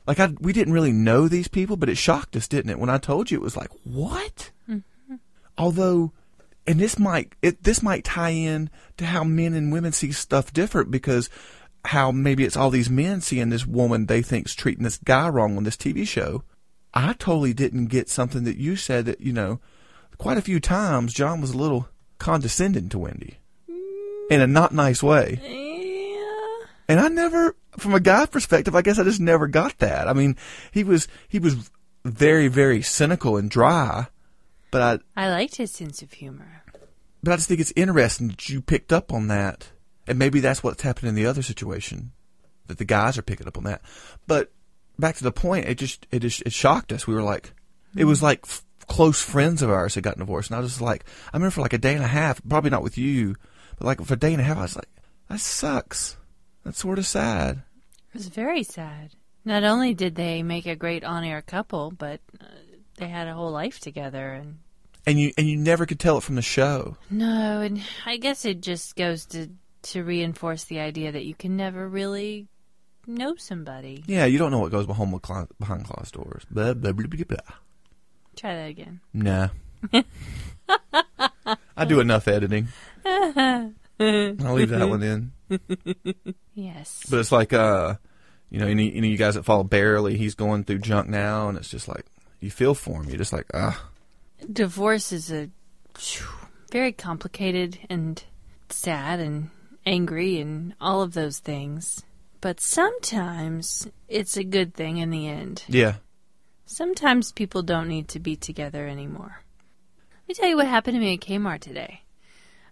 like 0.07 0.19
I 0.19 0.27
we 0.39 0.54
didn't 0.54 0.74
really 0.74 0.92
know 0.92 1.27
these 1.27 1.48
people, 1.48 1.77
but 1.77 1.89
it 1.89 1.98
shocked 1.98 2.36
us, 2.36 2.48
didn't 2.48 2.71
it? 2.71 2.80
When 2.80 2.89
I 2.89 2.98
told 2.98 3.30
you, 3.30 3.38
it 3.38 3.44
was 3.44 3.57
like 3.57 3.71
what? 3.83 4.51
Mm-hmm. 4.69 5.16
although 5.57 6.13
and 6.68 6.80
this 6.80 7.00
might 7.00 7.33
it 7.42 7.63
this 7.63 7.81
might 7.81 8.04
tie 8.04 8.30
in 8.30 8.69
to 8.98 9.06
how 9.06 9.24
men 9.24 9.54
and 9.54 9.71
women 9.71 9.92
see 9.92 10.12
stuff 10.12 10.54
different 10.54 10.92
because 10.92 11.30
how 11.86 12.12
maybe 12.12 12.44
it's 12.44 12.57
all 12.57 12.69
these 12.69 12.89
men 12.89 13.21
seeing 13.21 13.50
this 13.50 13.66
woman 13.66 14.06
they 14.06 14.21
think's 14.21 14.54
treating 14.54 14.83
this 14.83 14.98
guy 14.98 15.27
wrong 15.30 15.57
on 15.57 15.63
this 15.63 15.77
TV 15.77 16.07
show. 16.07 16.44
I 16.94 17.13
totally 17.13 17.53
didn't 17.53 17.88
get 17.88 18.09
something 18.09 18.44
that 18.45 18.57
you 18.57 18.75
said 18.75 19.06
that 19.06 19.21
you 19.21 19.33
know 19.33 19.59
quite 20.18 20.38
a 20.38 20.41
few 20.41 20.59
times 20.59 21.13
John 21.13 21.41
was 21.41 21.51
a 21.51 21.57
little 21.57 21.88
condescending 22.19 22.89
to 22.89 23.00
Wendy 23.00 23.39
mm. 23.69 24.31
in 24.31 24.41
a 24.41 24.47
not 24.47 24.74
nice 24.74 25.01
way. 25.01 25.39
Yeah. 25.41 25.69
And 26.88 27.00
I 27.00 27.07
never, 27.07 27.56
from 27.77 27.94
a 27.94 28.00
guy's 28.00 28.27
perspective, 28.27 28.75
I 28.75 28.81
guess 28.81 28.97
I 28.97 29.03
just 29.03 29.19
never 29.19 29.47
got 29.47 29.77
that. 29.77 30.07
I 30.07 30.13
mean, 30.13 30.36
he 30.71 30.83
was 30.83 31.07
he 31.27 31.39
was 31.39 31.69
very 32.03 32.47
very 32.47 32.81
cynical 32.81 33.38
and 33.38 33.50
dry, 33.50 34.07
but 34.71 35.01
I 35.15 35.25
I 35.25 35.30
liked 35.30 35.57
his 35.57 35.71
sense 35.71 36.01
of 36.01 36.13
humor. 36.13 36.63
but 37.24 37.33
I 37.33 37.35
just 37.35 37.47
think 37.47 37.59
it's 37.59 37.74
interesting 37.75 38.30
that 38.30 38.50
you 38.50 38.62
picked 38.62 38.92
up 38.92 39.13
on 39.13 39.27
that, 39.27 39.69
and 40.07 40.18
maybe 40.18 40.39
that's 40.39 40.63
what's 40.63 40.81
happening 40.81 41.09
in 41.09 41.15
the 41.15 41.27
other 41.27 41.44
situation, 41.44 42.12
that 42.68 42.80
the 42.80 42.85
guys 42.85 43.18
are 43.18 43.24
picking 43.24 43.47
up 43.47 43.57
on 43.57 43.65
that. 43.65 43.81
But 44.25 44.51
back 44.99 45.15
to 45.17 45.23
the 45.23 45.31
point, 45.31 45.67
it 45.67 45.75
just 45.77 46.05
it 46.11 46.19
just 46.19 46.41
it 46.45 46.53
shocked 46.53 46.91
us. 46.91 47.07
We 47.07 47.13
were 47.15 47.23
like, 47.23 47.53
it 47.95 48.05
was 48.05 48.21
like 48.21 48.41
f- 48.43 48.63
close 48.87 49.21
friends 49.21 49.61
of 49.61 49.69
ours 49.69 49.95
had 49.95 50.03
gotten 50.03 50.19
divorced, 50.19 50.49
and 50.49 50.57
I 50.57 50.61
was 50.61 50.71
just 50.71 50.81
like, 50.81 51.05
I 51.33 51.37
remember 51.37 51.51
for 51.51 51.61
like 51.61 51.73
a 51.73 51.77
day 51.77 51.95
and 51.95 52.03
a 52.03 52.07
half, 52.07 52.41
probably 52.47 52.69
not 52.69 52.83
with 52.83 52.97
you, 52.97 53.35
but 53.77 53.85
like 53.85 54.03
for 54.03 54.13
a 54.13 54.17
day 54.17 54.33
and 54.33 54.41
a 54.41 54.45
half, 54.45 54.57
I 54.57 54.61
was 54.63 54.75
like, 54.75 54.89
that 55.29 55.39
sucks. 55.39 56.17
That's 56.63 56.79
sort 56.79 56.99
of 56.99 57.05
sad. 57.05 57.63
It 58.13 58.15
was 58.15 58.27
very 58.27 58.63
sad. 58.63 59.11
Not 59.45 59.63
only 59.63 59.93
did 59.93 60.15
they 60.15 60.43
make 60.43 60.65
a 60.65 60.75
great 60.75 61.03
on-air 61.03 61.41
couple, 61.41 61.91
but 61.91 62.19
uh, 62.41 62.45
they 62.97 63.07
had 63.07 63.27
a 63.27 63.33
whole 63.33 63.51
life 63.51 63.79
together, 63.79 64.33
and 64.33 64.57
And 65.07 65.19
you 65.19 65.31
and 65.37 65.47
you 65.47 65.55
never 65.57 65.85
could 65.85 65.99
tell 65.99 66.17
it 66.17 66.23
from 66.23 66.35
the 66.35 66.41
show. 66.41 66.97
no, 67.09 67.61
and 67.61 67.81
I 68.05 68.17
guess 68.17 68.43
it 68.45 68.61
just 68.61 68.95
goes 68.95 69.25
to 69.27 69.47
to 69.81 70.03
reinforce 70.03 70.65
the 70.65 70.79
idea 70.81 71.11
that 71.13 71.23
you 71.25 71.33
can 71.33 71.55
never 71.55 71.87
really 71.87 72.47
know 73.07 73.35
somebody. 73.35 74.03
Yeah, 74.07 74.25
you 74.25 74.37
don't 74.37 74.51
know 74.51 74.59
what 74.59 74.71
goes 74.71 74.85
behind 74.85 75.11
behind 75.59 75.85
closed 75.85 76.13
doors. 76.13 76.45
Blah, 76.49 76.73
blah, 76.73 76.91
blah, 76.91 77.07
blah, 77.07 77.23
blah. 77.27 77.55
Try 78.35 78.55
that 78.55 78.69
again. 78.69 79.01
Nah. 79.13 79.49
I 81.75 81.85
do 81.85 81.99
enough 81.99 82.27
editing. 82.27 82.67
I'll 83.05 83.73
leave 83.99 84.69
that 84.69 84.87
one 84.87 85.03
in. 85.03 85.31
Yes. 86.53 87.06
But 87.09 87.19
it's 87.19 87.31
like, 87.31 87.53
uh, 87.53 87.95
you 88.49 88.59
know, 88.59 88.68
any, 88.68 88.94
any 88.94 89.07
of 89.07 89.11
you 89.11 89.18
guys 89.18 89.35
that 89.35 89.45
follow 89.45 89.63
Barely, 89.63 90.18
he's 90.18 90.35
going 90.35 90.63
through 90.63 90.79
junk 90.79 91.07
now, 91.07 91.49
and 91.49 91.57
it's 91.57 91.69
just 91.69 91.87
like, 91.87 92.06
you 92.39 92.51
feel 92.51 92.75
for 92.75 93.01
him. 93.01 93.09
You're 93.09 93.18
just 93.18 93.33
like, 93.33 93.47
ah. 93.53 93.89
divorce 94.51 95.11
is 95.11 95.31
a 95.31 95.49
phew, 95.95 96.25
very 96.71 96.91
complicated 96.91 97.79
and 97.89 98.23
sad 98.69 99.19
and 99.19 99.49
angry 99.85 100.39
and 100.39 100.75
all 100.79 101.01
of 101.01 101.13
those 101.13 101.39
things. 101.39 102.03
But 102.41 102.59
sometimes 102.61 103.87
it's 104.07 104.37
a 104.37 104.43
good 104.43 104.73
thing 104.73 104.97
in 104.97 105.09
the 105.09 105.27
end. 105.27 105.63
Yeah. 105.67 105.95
Sometimes 106.65 107.31
people 107.31 107.63
don't 107.63 107.87
need 107.87 108.07
to 108.09 108.19
be 108.19 108.35
together 108.35 108.87
anymore. 108.87 109.41
Let 110.21 110.27
me 110.27 110.33
tell 110.35 110.47
you 110.49 110.55
what 110.57 110.67
happened 110.67 110.95
to 110.95 110.99
me 110.99 111.15
at 111.15 111.21
Kmart 111.21 111.59
today. 111.61 112.01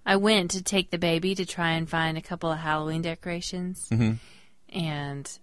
I 0.05 0.15
went 0.15 0.51
to 0.51 0.63
take 0.63 0.91
the 0.91 0.97
baby 0.97 1.35
to 1.35 1.45
try 1.45 1.71
and 1.71 1.89
find 1.89 2.17
a 2.17 2.21
couple 2.21 2.51
of 2.51 2.59
Halloween 2.59 3.01
decorations, 3.01 3.89
Mhm. 3.89 4.19
and 4.69 5.39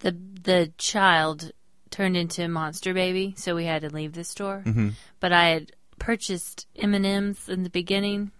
the 0.00 0.12
the 0.42 0.72
child 0.78 1.52
turned 1.90 2.16
into 2.16 2.42
a 2.44 2.48
monster 2.48 2.94
baby, 2.94 3.34
so 3.36 3.54
we 3.54 3.66
had 3.66 3.82
to 3.82 3.90
leave 3.90 4.14
the 4.14 4.24
store. 4.24 4.62
Mhm. 4.64 4.94
But 5.20 5.32
I 5.32 5.48
had 5.50 5.72
purchased 5.98 6.66
M 6.76 6.94
and 6.94 7.04
M's 7.06 7.48
in 7.48 7.62
the 7.62 7.70
beginning, 7.70 8.32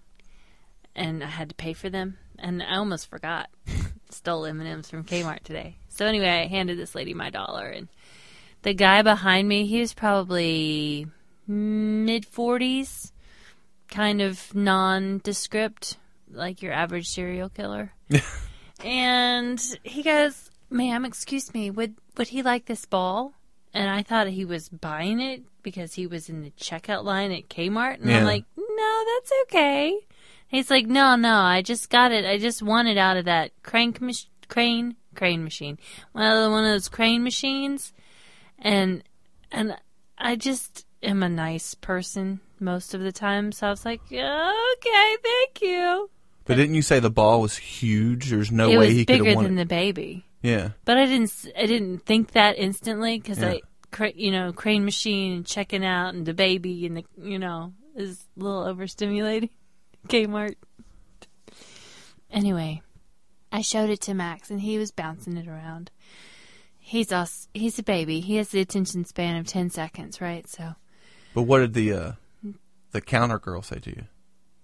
and 0.96 1.22
I 1.22 1.26
had 1.28 1.50
to 1.50 1.54
pay 1.54 1.72
for 1.74 1.90
them, 1.90 2.18
and 2.40 2.62
I 2.62 2.76
almost 2.76 3.08
forgot. 3.08 3.48
Stole 4.10 4.46
M 4.46 4.58
and 4.60 4.68
M's 4.68 4.90
from 4.90 5.04
Kmart 5.04 5.44
today. 5.44 5.76
So 5.88 6.04
anyway, 6.06 6.28
I 6.28 6.46
handed 6.46 6.78
this 6.78 6.94
lady 6.94 7.14
my 7.14 7.30
dollar, 7.30 7.66
and 7.68 7.88
the 8.62 8.74
guy 8.74 9.02
behind 9.02 9.48
me, 9.48 9.66
he 9.66 9.80
was 9.80 9.94
probably 9.94 11.06
mid 11.46 12.26
forties, 12.26 13.12
kind 13.88 14.20
of 14.20 14.54
nondescript, 14.54 15.96
like 16.30 16.60
your 16.62 16.72
average 16.72 17.08
serial 17.08 17.48
killer. 17.48 17.92
and 18.84 19.60
he 19.82 20.02
goes, 20.02 20.50
"Ma'am, 20.70 21.04
excuse 21.04 21.52
me, 21.54 21.70
would 21.70 21.94
would 22.16 22.28
he 22.28 22.42
like 22.42 22.66
this 22.66 22.84
ball?" 22.86 23.34
And 23.72 23.88
I 23.88 24.02
thought 24.02 24.26
he 24.28 24.44
was 24.44 24.68
buying 24.68 25.20
it 25.20 25.44
because 25.62 25.94
he 25.94 26.06
was 26.06 26.28
in 26.28 26.42
the 26.42 26.50
checkout 26.52 27.04
line 27.04 27.30
at 27.30 27.48
Kmart, 27.48 28.00
and 28.00 28.10
Yeah. 28.10 28.18
I'm 28.18 28.24
like, 28.24 28.44
"No, 28.56 29.04
that's 29.14 29.32
okay." 29.44 29.98
He's 30.50 30.68
like, 30.70 30.86
"No, 30.86 31.16
no, 31.16 31.36
I 31.36 31.62
just 31.62 31.88
got 31.90 32.12
it. 32.12 32.24
I 32.26 32.36
just 32.38 32.60
want 32.62 32.88
it 32.88 32.98
out 32.98 33.16
of 33.16 33.24
that 33.26 33.52
crank 33.62 34.00
mach- 34.00 34.26
crane 34.48 34.96
crane 35.14 35.42
machine, 35.44 35.78
Well, 36.12 36.50
one 36.50 36.64
of 36.64 36.70
those 36.72 36.88
crane 36.88 37.22
machines." 37.22 37.92
And 38.58 39.02
and 39.52 39.76
I 40.18 40.36
just 40.36 40.84
am 41.02 41.22
a 41.22 41.28
nice 41.28 41.74
person 41.74 42.40
most 42.58 42.92
of 42.94 43.00
the 43.00 43.12
time, 43.12 43.52
so 43.52 43.66
I 43.68 43.70
was 43.70 43.84
like, 43.86 44.00
okay, 44.12 45.16
thank 45.22 45.62
you. 45.62 46.10
But 46.44 46.56
didn't 46.56 46.74
you 46.74 46.82
say 46.82 47.00
the 47.00 47.10
ball 47.10 47.40
was 47.40 47.56
huge? 47.56 48.28
There's 48.30 48.52
no 48.52 48.70
it 48.70 48.76
way 48.78 48.92
he 48.92 49.04
could 49.06 49.18
bigger 49.20 49.24
have 49.30 49.36
won 49.36 49.44
than 49.44 49.54
it. 49.54 49.62
the 49.62 49.66
baby, 49.66 50.26
yeah. 50.42 50.70
but 50.84 50.98
I 50.98 51.06
didn't. 51.06 51.32
I 51.56 51.66
didn't 51.66 52.00
think 52.04 52.32
that 52.32 52.58
instantly 52.58 53.18
because 53.18 53.38
Yeah. 53.38 53.50
I, 53.50 53.60
cra- 53.92 54.12
you 54.14 54.30
know, 54.32 54.52
crane 54.52 54.84
machine 54.84 55.32
and 55.32 55.46
checking 55.46 55.84
out 55.84 56.12
and 56.14 56.26
the 56.26 56.34
baby 56.34 56.86
and 56.86 56.96
the, 56.98 57.04
you 57.22 57.38
know, 57.38 57.72
is 57.96 58.26
a 58.38 58.42
little 58.42 58.64
overstimulating. 58.64 59.50
Kmart. 60.08 60.54
Anyway, 62.30 62.82
I 63.52 63.60
showed 63.62 63.90
it 63.90 64.00
to 64.02 64.14
Max 64.14 64.50
and 64.50 64.60
he 64.60 64.78
was 64.78 64.90
bouncing 64.90 65.36
it 65.36 65.48
around. 65.48 65.90
He's 66.78 67.12
us. 67.12 67.48
He's 67.54 67.78
a 67.78 67.82
baby. 67.82 68.20
He 68.20 68.36
has 68.36 68.48
the 68.48 68.60
attention 68.60 69.04
span 69.04 69.36
of 69.36 69.46
ten 69.46 69.70
seconds, 69.70 70.20
right? 70.20 70.48
So, 70.48 70.74
But 71.34 71.42
what 71.42 71.58
did 71.60 71.74
the 71.74 71.92
uh, 71.92 72.12
the 72.92 73.00
counter 73.00 73.38
girl 73.38 73.62
say 73.62 73.78
to 73.78 73.90
you? 73.90 74.04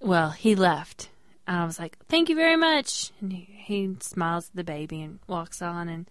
well, 0.01 0.31
he 0.31 0.55
left. 0.55 1.09
And 1.47 1.57
I 1.59 1.65
was 1.65 1.79
like, 1.79 1.97
"Thank 2.09 2.29
you 2.29 2.35
very 2.35 2.57
much." 2.57 3.13
And 3.21 3.33
he, 3.33 3.49
he 3.65 3.97
smiles 4.01 4.49
at 4.51 4.57
the 4.57 4.65
baby 4.65 5.01
and 5.03 5.21
walks 5.29 5.63
on, 5.63 5.89
and 5.89 6.11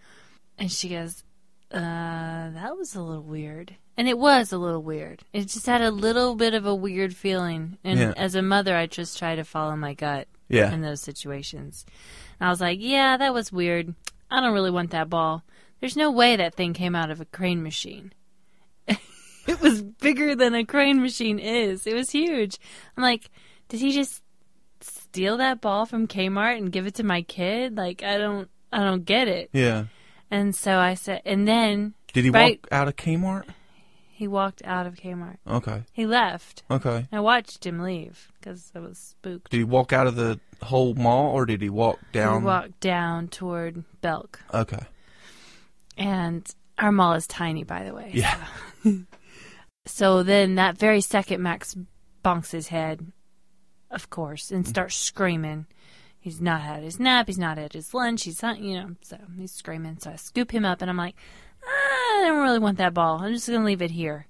and 0.58 0.72
she 0.72 0.88
goes, 0.90 1.24
"Uh, 1.76 2.50
that 2.52 2.76
was 2.78 2.96
a 2.96 3.02
little 3.02 3.24
weird." 3.24 3.76
And 3.98 4.08
it 4.10 4.18
was 4.18 4.52
a 4.52 4.58
little 4.58 4.82
weird. 4.84 5.24
It 5.34 5.48
just 5.48 5.66
had 5.66 5.82
a 5.82 5.92
little 5.92 6.36
bit 6.36 6.54
of 6.54 6.66
a 6.66 6.76
weird 6.76 7.16
feeling. 7.16 7.78
And 7.84 8.00
Yeah. 8.00 8.14
as 8.18 8.36
a 8.36 8.42
mother, 8.42 8.76
I 8.76 8.88
just 8.88 9.18
try 9.18 9.36
to 9.36 9.44
follow 9.44 9.76
my 9.76 9.94
gut 9.94 10.28
Yeah. 10.50 10.74
in 10.74 10.82
those 10.82 11.02
situations. 11.02 11.86
And 12.40 12.48
I 12.48 12.50
was 12.50 12.60
like, 12.62 12.80
"Yeah, 12.82 13.18
that 13.18 13.34
was 13.34 13.52
weird. 13.52 13.94
I 14.30 14.42
don't 14.42 14.54
really 14.54 14.72
want 14.72 14.92
that 14.92 15.10
ball. 15.10 15.44
There's 15.80 15.96
no 15.96 16.12
way 16.12 16.36
that 16.36 16.56
thing 16.56 16.74
came 16.74 16.96
out 16.96 17.12
of 17.12 17.22
a 17.22 17.26
crane 17.26 17.62
machine." 17.64 18.12
it 18.88 19.62
was 19.62 19.82
bigger 19.82 20.36
than 20.36 20.54
a 20.56 20.66
crane 20.66 21.02
machine 21.02 21.40
is. 21.40 21.86
It 21.88 21.94
was 21.94 22.12
huge. 22.12 22.58
I'm 22.98 23.04
like, 23.04 23.30
did 23.70 23.80
he 23.80 23.92
just 23.92 24.22
steal 24.82 25.38
that 25.38 25.62
ball 25.62 25.86
from 25.86 26.08
Kmart 26.08 26.58
and 26.58 26.72
give 26.72 26.86
it 26.88 26.96
to 26.96 27.04
my 27.04 27.22
kid? 27.22 27.78
Like, 27.78 28.04
I 28.04 28.18
don't, 28.18 28.50
I 28.74 28.80
don't 28.84 29.06
get 29.06 29.28
it. 29.28 29.50
Yeah. 29.54 29.86
And 30.32 30.56
so 30.56 30.78
I 30.80 30.94
said, 30.96 31.22
and 31.26 31.48
then 31.48 31.94
Did 32.14 32.24
he 32.26 32.30
Right. 32.30 32.60
walk 32.64 32.68
out 32.72 32.88
of 32.88 32.96
Kmart? 32.96 33.46
he 34.10 34.28
walked 34.30 34.62
out 34.64 34.88
of 34.88 34.96
Kmart. 34.96 35.38
Okay. 35.46 35.84
He 35.92 36.06
left. 36.06 36.64
Okay. 36.72 37.08
I 37.12 37.20
watched 37.20 37.66
him 37.66 37.80
leave 37.80 38.32
because 38.40 38.72
I 38.74 38.80
was 38.80 38.98
spooked. 38.98 39.52
Did 39.52 39.58
he 39.58 39.64
walk 39.66 39.92
out 39.92 40.08
of 40.08 40.16
the 40.16 40.40
whole 40.64 40.94
mall, 40.96 41.32
or 41.34 41.46
did 41.46 41.62
he 41.62 41.70
walk 41.70 42.00
down? 42.14 42.42
He 42.42 42.46
walked 42.46 42.80
down 42.80 43.28
toward 43.28 43.84
Belk, 44.00 44.40
Okay. 44.54 44.80
and 45.98 46.48
our 46.78 46.94
mall 46.94 47.14
is 47.14 47.28
tiny, 47.28 47.64
by 47.66 47.84
the 47.84 47.94
way. 47.94 48.12
Yeah. 48.14 48.38
So 49.86 50.24
then 50.24 50.56
that 50.56 50.78
very 50.78 51.02
second, 51.02 51.44
Max 51.44 51.76
bonks 52.24 52.52
his 52.52 52.70
head, 52.70 53.12
of 53.92 54.10
course, 54.10 54.50
and 54.50 54.66
mm. 54.66 54.68
starts 54.68 54.96
screaming. 54.96 55.68
He's 56.26 56.42
not 56.42 56.62
had 56.62 56.82
his 56.82 57.00
nap. 57.00 57.28
He's 57.28 57.38
not 57.38 57.60
had 57.60 57.74
his 57.74 57.94
lunch. 57.94 58.24
He's 58.24 58.42
not, 58.42 58.58
you 58.58 58.74
know, 58.74 58.96
so 59.04 59.16
he's 59.38 59.52
screaming. 59.52 60.00
So 60.00 60.10
I 60.10 60.16
scoop 60.16 60.50
him 60.50 60.66
up 60.66 60.82
and 60.82 60.90
I'm 60.90 60.98
like, 60.98 61.14
"Ah, 61.64 61.68
I 61.68 62.24
don't 62.26 62.42
really 62.42 62.58
want 62.58 62.80
that 62.80 62.96
ball. 62.96 63.20
I'm 63.22 63.32
just 63.32 63.48
going 63.48 63.60
to 63.60 63.66
leave 63.68 63.84
it 63.84 63.92
here. 63.92 64.26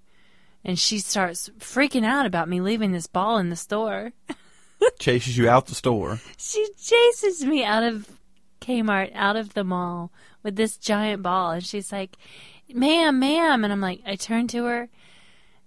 And 0.65 0.77
she 0.77 0.99
starts 0.99 1.49
freaking 1.57 2.03
out 2.03 2.25
about 2.25 2.49
me 2.49 2.59
leaving 2.59 2.91
this 2.91 3.07
ball 3.07 3.37
in 3.37 3.49
the 3.49 3.55
store. 3.55 4.11
Chases 4.99 5.37
you 5.37 5.47
out 5.47 5.67
the 5.67 5.75
store. 5.75 6.19
She 6.35 6.67
chases 6.77 7.45
me 7.45 7.63
out 7.63 7.83
of 7.83 8.09
Kmart, 8.59 9.15
out 9.15 9.37
of 9.37 9.53
the 9.53 9.63
mall 9.63 10.11
with 10.43 10.57
this 10.57 10.75
giant 10.75 11.23
ball. 11.23 11.51
And 11.51 11.65
she's 11.65 11.93
like, 11.93 12.17
ma'am, 12.73 13.19
ma'am. 13.19 13.63
And 13.63 13.71
I'm 13.71 13.79
like, 13.79 14.01
I 14.05 14.17
turn 14.17 14.47
to 14.49 14.65
her 14.65 14.89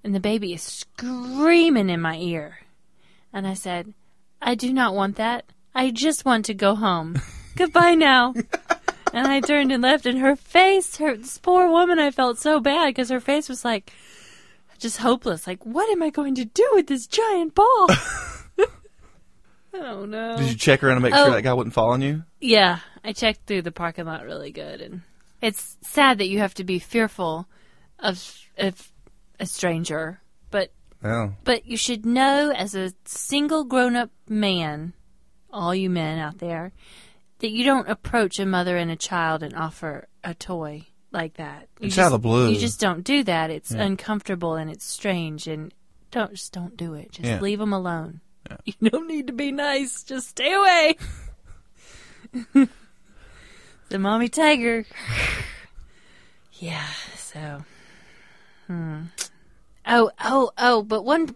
and 0.04 0.14
the 0.14 0.20
baby 0.20 0.52
is 0.52 0.62
screaming 0.62 1.88
in 1.88 2.02
my 2.02 2.16
ear. 2.18 2.58
And 3.32 3.47
I 3.47 3.54
said, 3.54 3.94
I 4.42 4.54
do 4.54 4.75
not 4.75 4.94
want 4.94 5.16
that. 5.16 5.47
I 5.78 5.90
just 5.92 6.25
want 6.25 6.44
to 6.47 6.54
go 6.54 6.75
home. 6.75 7.20
Goodbye 7.56 7.94
now. 7.94 8.35
and 9.12 9.26
I 9.28 9.40
turned 9.40 9.70
and 9.73 9.82
left, 9.82 10.06
and 10.06 10.18
her 10.18 10.35
face, 10.37 10.97
her 10.97 11.16
this 11.16 11.38
poor 11.38 11.68
woman, 11.70 11.99
I 11.99 12.11
felt 12.11 12.38
so 12.38 12.58
bad 12.61 12.88
because 12.88 13.08
her 13.11 13.20
face 13.20 13.49
was 13.49 13.64
like 13.64 13.92
just 14.78 14.99
hopeless. 14.99 15.47
Like, 15.47 15.64
what 15.64 15.88
am 15.90 16.02
I 16.02 16.11
going 16.11 16.35
to 16.35 16.44
do 16.44 16.68
with 16.75 16.88
this 16.88 17.06
giant 17.06 17.54
ball? 17.54 17.87
I 17.90 18.66
don't 19.73 20.11
know. 20.11 20.37
Did 20.37 20.49
you 20.50 20.56
check 20.56 20.82
around 20.82 20.97
to 20.97 21.00
make 21.00 21.14
Oh. 21.14 21.25
sure 21.26 21.35
that 21.35 21.42
guy 21.42 21.52
wasn't 21.52 21.75
following 21.75 22.02
you? 22.02 22.25
Yeah, 22.40 22.80
I 23.04 23.12
checked 23.12 23.47
through 23.47 23.62
the 23.62 23.70
parking 23.73 24.06
lot 24.06 24.25
really 24.25 24.50
good, 24.50 24.80
and 24.80 25.02
it's 25.40 25.76
sad 25.82 26.18
that 26.18 26.28
you 26.28 26.38
have 26.38 26.54
to 26.54 26.64
be 26.64 26.78
fearful 26.78 27.47
of 28.00 28.20
of 28.56 28.90
a 29.38 29.47
stranger, 29.47 30.20
but 30.50 30.73
Oh. 31.04 31.35
but 31.44 31.66
you 31.66 31.76
should 31.76 32.04
know 32.04 32.50
as 32.50 32.75
a 32.75 32.92
single 33.04 33.62
grown 33.64 33.94
up 33.94 34.11
man, 34.28 34.94
all 35.52 35.75
you 35.75 35.90
men 35.90 36.19
out 36.19 36.38
there, 36.38 36.73
that 37.40 37.50
you 37.50 37.64
don't 37.64 37.88
approach 37.88 38.38
a 38.38 38.47
mother 38.47 38.76
and 38.76 38.90
a 38.90 38.97
child 38.97 39.43
and 39.43 39.55
offer 39.55 40.09
a 40.25 40.35
toy 40.35 40.87
like 41.12 41.35
that. 41.35 41.69
You 41.81 41.87
It's 41.87 41.97
just, 41.97 42.05
out 42.05 42.12
of 42.14 42.21
the 42.23 42.28
blue. 42.28 42.50
You 42.50 42.59
just 42.59 42.81
don't 42.81 43.02
do 43.05 43.23
that. 43.25 43.50
It's 43.50 43.73
Yeah. 43.73 43.83
uncomfortable 43.85 44.55
and 44.57 44.71
it's 44.71 44.85
strange, 44.85 45.47
and 45.47 45.73
don't 46.11 46.33
just 46.33 46.52
don't 46.52 46.76
do 46.76 46.95
it. 46.95 47.12
Just 47.12 47.28
Yeah. 47.28 47.40
leave 47.40 47.59
them 47.59 47.73
alone. 47.73 48.21
You 48.64 48.90
don't 48.90 49.07
need 49.09 49.26
to 49.26 49.33
be 49.33 49.52
nice. 49.52 50.02
Just 50.02 50.28
stay 50.28 50.52
away. 50.55 50.97
the 53.90 53.99
mommy 53.99 54.28
tiger. 54.28 54.85
yeah. 56.55 56.87
So. 57.17 57.64
Hmm. 58.67 59.02
Oh, 59.87 60.11
oh, 60.23 60.50
oh! 60.59 60.83
But 60.83 61.05
one, 61.05 61.35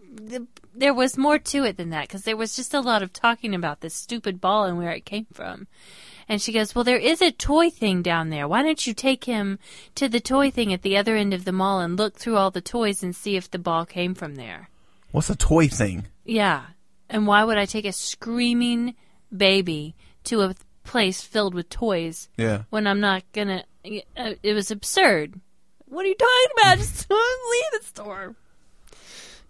there 0.75 0.93
was 0.93 1.17
more 1.17 1.37
to 1.39 1.63
it 1.63 1.77
than 1.77 1.89
that 1.91 2.07
because 2.07 2.23
there 2.23 2.37
was 2.37 2.55
just 2.55 2.73
a 2.73 2.79
lot 2.81 3.03
of 3.03 3.13
talking 3.13 3.53
about 3.53 3.81
this 3.81 3.93
stupid 3.93 4.41
ball 4.41 4.65
and 4.65 4.77
where 4.77 4.91
it 4.91 5.05
came 5.05 5.27
from. 5.33 5.67
And 6.27 6.41
she 6.41 6.51
goes, 6.53 6.73
"Well, 6.73 6.83
there 6.85 6.97
is 6.97 7.21
a 7.21 7.31
toy 7.31 7.69
thing 7.69 8.01
down 8.01 8.29
there. 8.29 8.47
Why 8.47 8.63
don't 8.63 8.87
you 8.87 8.93
take 8.93 9.25
him 9.25 9.59
to 9.95 10.07
the 10.07 10.19
toy 10.21 10.49
thing 10.51 10.71
at 10.73 10.81
the 10.81 10.95
other 10.97 11.15
end 11.15 11.33
of 11.33 11.43
the 11.45 11.51
mall 11.51 11.79
and 11.81 11.97
look 11.97 12.15
through 12.17 12.37
all 12.37 12.49
the 12.49 12.61
toys 12.61 13.03
and 13.03 13.15
see 13.15 13.35
if 13.35 13.51
the 13.51 13.59
ball 13.59 13.85
came 13.85 14.15
from 14.15 14.35
there?" 14.35 14.69
What's 15.11 15.29
a 15.29 15.35
toy 15.35 15.67
thing? 15.67 16.07
Yeah. 16.25 16.63
And 17.09 17.27
why 17.27 17.43
would 17.43 17.57
I 17.57 17.65
take 17.65 17.85
a 17.85 17.91
screaming 17.91 18.95
baby 19.35 19.95
to 20.23 20.41
a 20.41 20.55
place 20.83 21.21
filled 21.21 21.53
with 21.53 21.69
toys 21.69 22.29
Yeah. 22.37 22.63
when 22.69 22.87
I'm 22.87 22.99
not 22.99 23.23
gonna? 23.33 23.65
Uh, 24.17 24.33
it 24.41 24.53
was 24.53 24.71
absurd. 24.71 25.39
What 25.85 26.05
are 26.05 26.09
you 26.09 26.15
talking 26.15 26.47
about? 26.61 26.77
Just 26.79 27.09
leave 27.11 27.81
the 27.81 27.85
store. 27.85 28.35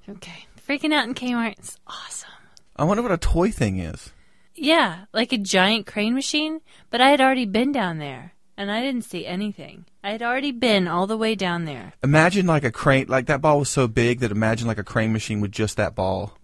Okay, 0.10 0.46
freaking 0.68 0.94
out 0.94 1.08
in 1.08 1.14
Kmart 1.14 1.60
is 1.60 1.78
awesome. 1.88 2.30
I 2.76 2.84
wonder 2.84 3.04
what 3.04 3.12
a 3.12 3.18
toy 3.18 3.52
thing 3.52 3.80
is. 3.80 4.12
Yeah, 4.56 5.06
like 5.14 5.34
a 5.34 5.38
giant 5.38 5.86
crane 5.86 6.14
machine. 6.14 6.62
But 6.90 7.02
I 7.02 7.10
had 7.10 7.22
already 7.22 7.46
been 7.46 7.72
down 7.72 7.98
there, 7.98 8.34
and 8.58 8.72
I 8.72 8.82
didn't 8.82 9.04
see 9.04 9.26
anything. 9.26 9.86
I 10.04 10.12
had 10.12 10.22
already 10.22 10.52
been 10.52 10.88
all 10.88 11.08
the 11.08 11.18
way 11.18 11.36
down 11.36 11.66
there. 11.66 11.94
Imagine 12.04 12.46
like 12.46 12.64
a 12.64 12.72
crane, 12.72 13.06
like 13.08 13.28
that 13.28 13.42
ball 13.42 13.60
was 13.60 13.70
so 13.70 13.88
big 13.88 14.20
that 14.20 14.32
imagine 14.32 14.68
like 14.68 14.78
a 14.78 14.84
crane 14.84 15.14
machine 15.14 15.42
with 15.42 15.52
just 15.52 15.78
that 15.78 15.96
ball. 15.96 16.38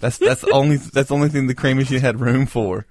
That's 0.00 0.18
that's 0.18 0.42
the 0.42 0.50
only 0.50 0.76
that's 0.76 1.08
the 1.08 1.14
only 1.14 1.28
thing 1.28 1.46
the 1.46 1.54
crane 1.54 1.76
machine 1.76 2.00
had 2.00 2.20
room 2.20 2.46
for. 2.46 2.86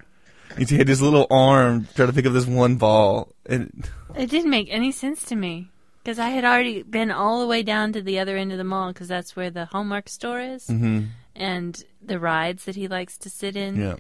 He 0.58 0.78
had 0.78 0.88
his 0.88 1.02
little 1.02 1.26
arm 1.32 1.88
trying 1.96 2.10
to 2.10 2.14
pick 2.14 2.26
up 2.26 2.34
this 2.34 2.46
one 2.46 2.76
ball, 2.76 3.30
and 3.46 3.90
It 4.16 4.30
didn't 4.30 4.52
make 4.52 4.68
any 4.70 4.92
sense 4.92 5.24
to 5.26 5.36
me 5.36 5.70
because 6.04 6.20
I 6.20 6.30
had 6.30 6.44
already 6.44 6.84
been 6.84 7.12
all 7.12 7.40
the 7.40 7.48
way 7.48 7.64
down 7.64 7.94
to 7.94 8.02
the 8.02 8.20
other 8.20 8.36
end 8.36 8.52
of 8.52 8.58
the 8.58 8.64
mall 8.64 8.90
because 8.92 9.08
that's 9.08 9.36
where 9.36 9.50
the 9.50 9.66
Hallmark 9.66 10.10
store 10.10 10.42
is 10.42 10.68
Mhm. 10.68 11.10
and 11.36 11.84
the 12.02 12.20
rides 12.20 12.66
that 12.66 12.76
he 12.76 12.88
likes 12.88 13.18
to 13.20 13.30
sit 13.30 13.56
in. 13.56 13.76
yeah, 13.80 13.96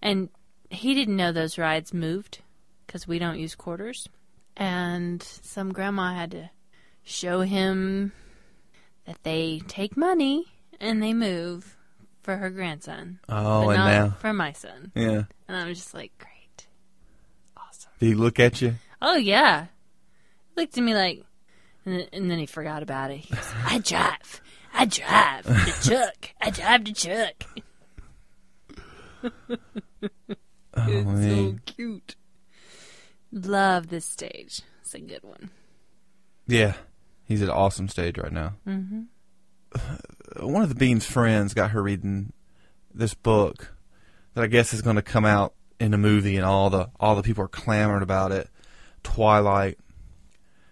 And 0.00 0.28
he 0.70 0.94
didn't 0.94 1.16
know 1.16 1.32
those 1.32 1.58
rides 1.58 1.92
moved 1.92 2.40
because 2.86 3.08
we 3.08 3.18
don't 3.18 3.38
use 3.40 3.54
quarters. 3.56 4.08
And 4.56 5.22
some 5.22 5.72
grandma 5.72 6.14
had 6.14 6.30
to 6.32 6.50
show 7.04 7.40
him 7.40 8.12
that 9.06 9.22
they 9.24 9.62
take 9.66 9.96
money 9.96 10.46
and 10.80 11.02
they 11.02 11.12
move 11.14 11.76
for 12.22 12.36
her 12.36 12.50
grandson. 12.50 13.18
Oh, 13.28 13.64
but 13.64 13.70
and 13.70 13.78
not 13.78 13.86
now, 13.90 14.10
for 14.20 14.32
my 14.32 14.52
son. 14.52 14.92
yeah. 14.94 15.24
And 15.48 15.56
I 15.56 15.66
was 15.66 15.78
just 15.78 15.94
like, 15.94 16.12
great. 16.18 16.66
Awesome. 17.56 17.90
Did 17.98 18.06
he 18.06 18.14
look 18.14 18.38
at 18.38 18.60
you? 18.62 18.74
Oh 19.00 19.16
yeah. 19.16 19.66
He 20.54 20.60
Looked 20.62 20.76
at 20.76 20.84
me 20.84 20.94
like, 20.94 21.24
and 21.88 22.00
then, 22.00 22.08
and 22.12 22.30
then 22.30 22.38
he 22.38 22.46
forgot 22.46 22.82
about 22.82 23.10
it. 23.10 23.18
He 23.18 23.34
goes, 23.34 23.50
I 23.64 23.78
drive. 23.78 24.42
I 24.74 24.84
drive 24.84 25.44
the 25.44 25.78
truck. 25.88 26.30
I 26.40 26.50
drive 26.50 26.84
the 26.84 26.92
Chuck. 26.92 27.44
Oh 30.74 30.84
It's 30.86 31.36
so 31.36 31.56
cute. 31.66 32.16
Love 33.32 33.88
this 33.88 34.04
stage. 34.04 34.60
It's 34.82 34.94
a 34.94 35.00
good 35.00 35.22
one. 35.22 35.50
yeah. 36.46 36.74
He's 37.24 37.42
at 37.42 37.48
an 37.50 37.54
awesome 37.54 37.88
stage 37.88 38.16
right 38.16 38.32
now. 38.32 38.54
hmm 38.64 39.02
One 40.40 40.62
of 40.62 40.68
the 40.70 40.74
Bean's 40.74 41.04
friends 41.04 41.52
got 41.52 41.72
her 41.72 41.82
reading 41.82 42.32
this 42.94 43.12
book 43.12 43.74
that 44.34 44.44
I 44.44 44.46
guess 44.46 44.72
is 44.72 44.80
going 44.80 44.96
to 44.96 45.02
come 45.02 45.26
out 45.26 45.52
in 45.78 45.92
a 45.92 45.98
movie, 45.98 46.36
and 46.36 46.44
all 46.46 46.70
the 46.70 46.88
all 46.98 47.16
the 47.16 47.22
people 47.22 47.44
are 47.44 47.48
clamoring 47.48 48.02
about 48.02 48.32
it. 48.32 48.48
Twilight. 49.02 49.78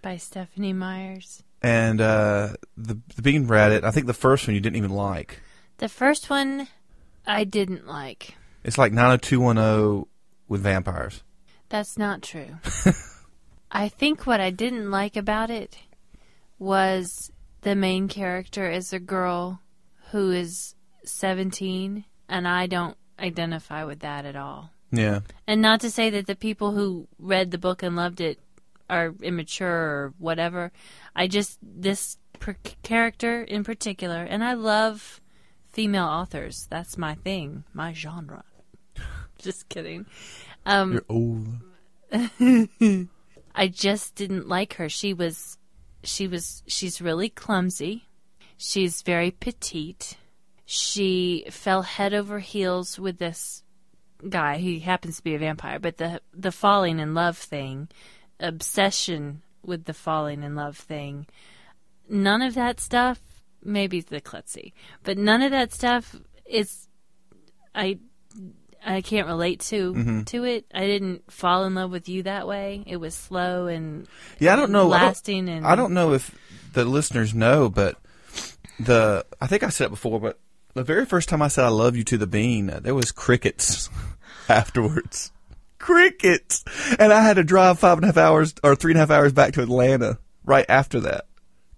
By 0.07 0.15
Stephenie 0.15 0.71
Meyers. 0.71 1.43
and 1.61 1.99
uh, 1.99 2.53
the 2.77 2.97
the 3.17 3.21
Bean 3.21 3.45
read 3.45 3.73
it. 3.73 3.83
I 3.83 3.91
think 3.91 4.07
the 4.07 4.13
first 4.13 4.47
one 4.47 4.55
you 4.55 4.61
didn't 4.61 4.77
even 4.77 4.91
like. 4.91 5.41
The 5.79 5.89
first 5.89 6.29
one 6.29 6.69
I 7.25 7.43
didn't 7.43 7.87
like. 7.87 8.35
It's 8.63 8.77
like 8.77 8.93
90210 8.93 10.05
with 10.47 10.61
vampires. 10.61 11.23
That's 11.67 11.97
not 11.97 12.21
true. 12.21 12.55
I 13.71 13.89
think 13.89 14.25
what 14.25 14.39
I 14.39 14.49
didn't 14.49 14.89
like 14.89 15.17
about 15.17 15.49
it 15.49 15.77
was 16.57 17.29
the 17.63 17.75
main 17.75 18.07
character 18.07 18.71
is 18.71 18.93
a 18.93 18.99
girl 18.99 19.59
who 20.11 20.31
is 20.31 20.73
17, 21.03 22.05
and 22.29 22.47
I 22.47 22.67
don't 22.67 22.95
identify 23.19 23.83
with 23.83 23.99
that 23.99 24.25
at 24.25 24.37
all. 24.37 24.71
Yeah. 24.89 25.19
And 25.45 25.61
not 25.61 25.81
to 25.81 25.91
say 25.91 26.09
that 26.11 26.27
the 26.27 26.35
people 26.37 26.71
who 26.71 27.09
read 27.19 27.51
the 27.51 27.57
book 27.57 27.83
and 27.83 27.97
loved 27.97 28.21
it 28.21 28.39
are 28.89 29.13
immature 29.21 29.69
or 29.69 30.13
whatever. 30.17 30.71
I 31.15 31.27
just, 31.27 31.59
this 31.61 32.17
per- 32.39 32.57
character 32.83 33.43
in 33.43 33.63
particular, 33.63 34.23
and 34.23 34.43
I 34.43 34.53
love 34.53 35.21
female 35.67 36.05
authors. 36.05 36.67
That's 36.69 36.97
my 36.97 37.15
thing, 37.15 37.63
my 37.73 37.93
genre. 37.93 38.43
just 39.37 39.69
kidding. 39.69 40.05
Um, 40.65 40.93
You're 40.93 41.05
old. 41.09 41.47
I 43.55 43.67
just 43.67 44.15
didn't 44.15 44.47
like 44.47 44.75
her. 44.75 44.89
She 44.89 45.13
was, 45.13 45.57
she 46.03 46.27
was, 46.27 46.63
she's 46.67 47.01
really 47.01 47.29
clumsy. 47.29 48.07
She's 48.57 49.01
very 49.01 49.31
petite. 49.31 50.17
She 50.65 51.45
fell 51.49 51.83
head 51.83 52.13
over 52.13 52.39
heels 52.39 52.99
with 52.99 53.19
this 53.19 53.63
guy. 54.27 54.57
He 54.57 54.79
happens 54.79 55.17
to 55.17 55.23
be 55.23 55.35
a 55.35 55.39
vampire, 55.39 55.79
but 55.79 55.97
the 55.97 56.21
the 56.33 56.51
falling 56.51 56.99
in 56.99 57.13
love 57.13 57.37
thing, 57.37 57.89
obsession 58.39 59.43
with 59.63 59.85
the 59.85 59.93
falling 59.93 60.43
in 60.43 60.55
love 60.55 60.77
thing, 60.77 61.27
none 62.09 62.41
of 62.41 62.55
that 62.55 62.79
stuff. 62.79 63.19
Maybe 63.63 64.01
the 64.01 64.21
klutzy, 64.21 64.73
but 65.03 65.17
none 65.17 65.41
of 65.41 65.51
that 65.51 65.73
stuff 65.73 66.15
is. 66.45 66.87
I 67.75 67.99
I 68.85 69.01
can't 69.01 69.27
relate 69.27 69.59
to 69.61 69.93
mm-hmm. 69.93 70.21
to 70.23 70.43
it. 70.45 70.65
I 70.73 70.85
didn't 70.85 71.29
fall 71.31 71.65
in 71.65 71.75
love 71.75 71.91
with 71.91 72.07
you 72.07 72.23
that 72.23 72.47
way. 72.47 72.83
It 72.87 72.97
was 72.97 73.13
slow 73.13 73.67
and 73.67 74.07
Yeah, 74.39 74.53
I 74.53 74.55
don't 74.55 74.71
know. 74.71 74.91
I 74.91 74.99
don't- 74.99 75.07
lasting 75.07 75.49
and 75.49 75.67
I 75.67 75.75
don't 75.75 75.93
know 75.93 76.13
if 76.13 76.33
the 76.73 76.85
listeners 76.85 77.33
know, 77.33 77.69
but 77.69 77.97
the 78.79 79.25
I 79.41 79.47
think 79.47 79.63
I 79.63 79.69
said 79.69 79.87
it 79.87 79.91
before, 79.91 80.19
but 80.19 80.39
the 80.73 80.83
very 80.83 81.05
first 81.05 81.27
time 81.27 81.41
I 81.41 81.47
said 81.47 81.65
I 81.65 81.69
love 81.69 81.95
you 81.95 82.03
to 82.05 82.17
the 82.17 82.27
bean, 82.27 82.67
there 82.81 82.95
was 82.95 83.11
crickets 83.11 83.89
afterwards. 84.49 85.31
Crickets, 85.79 86.63
and 86.99 87.13
I 87.13 87.21
had 87.21 87.35
to 87.35 87.43
drive 87.43 87.79
five 87.79 87.97
and 87.97 88.03
a 88.03 88.07
half 88.07 88.17
hours 88.17 88.53
or 88.63 88.75
three 88.75 88.91
and 88.91 88.97
a 88.97 89.01
half 89.01 89.11
hours 89.11 89.33
back 89.33 89.53
to 89.53 89.61
Atlanta 89.61 90.19
right 90.43 90.65
after 90.67 90.99
that. 91.01 91.25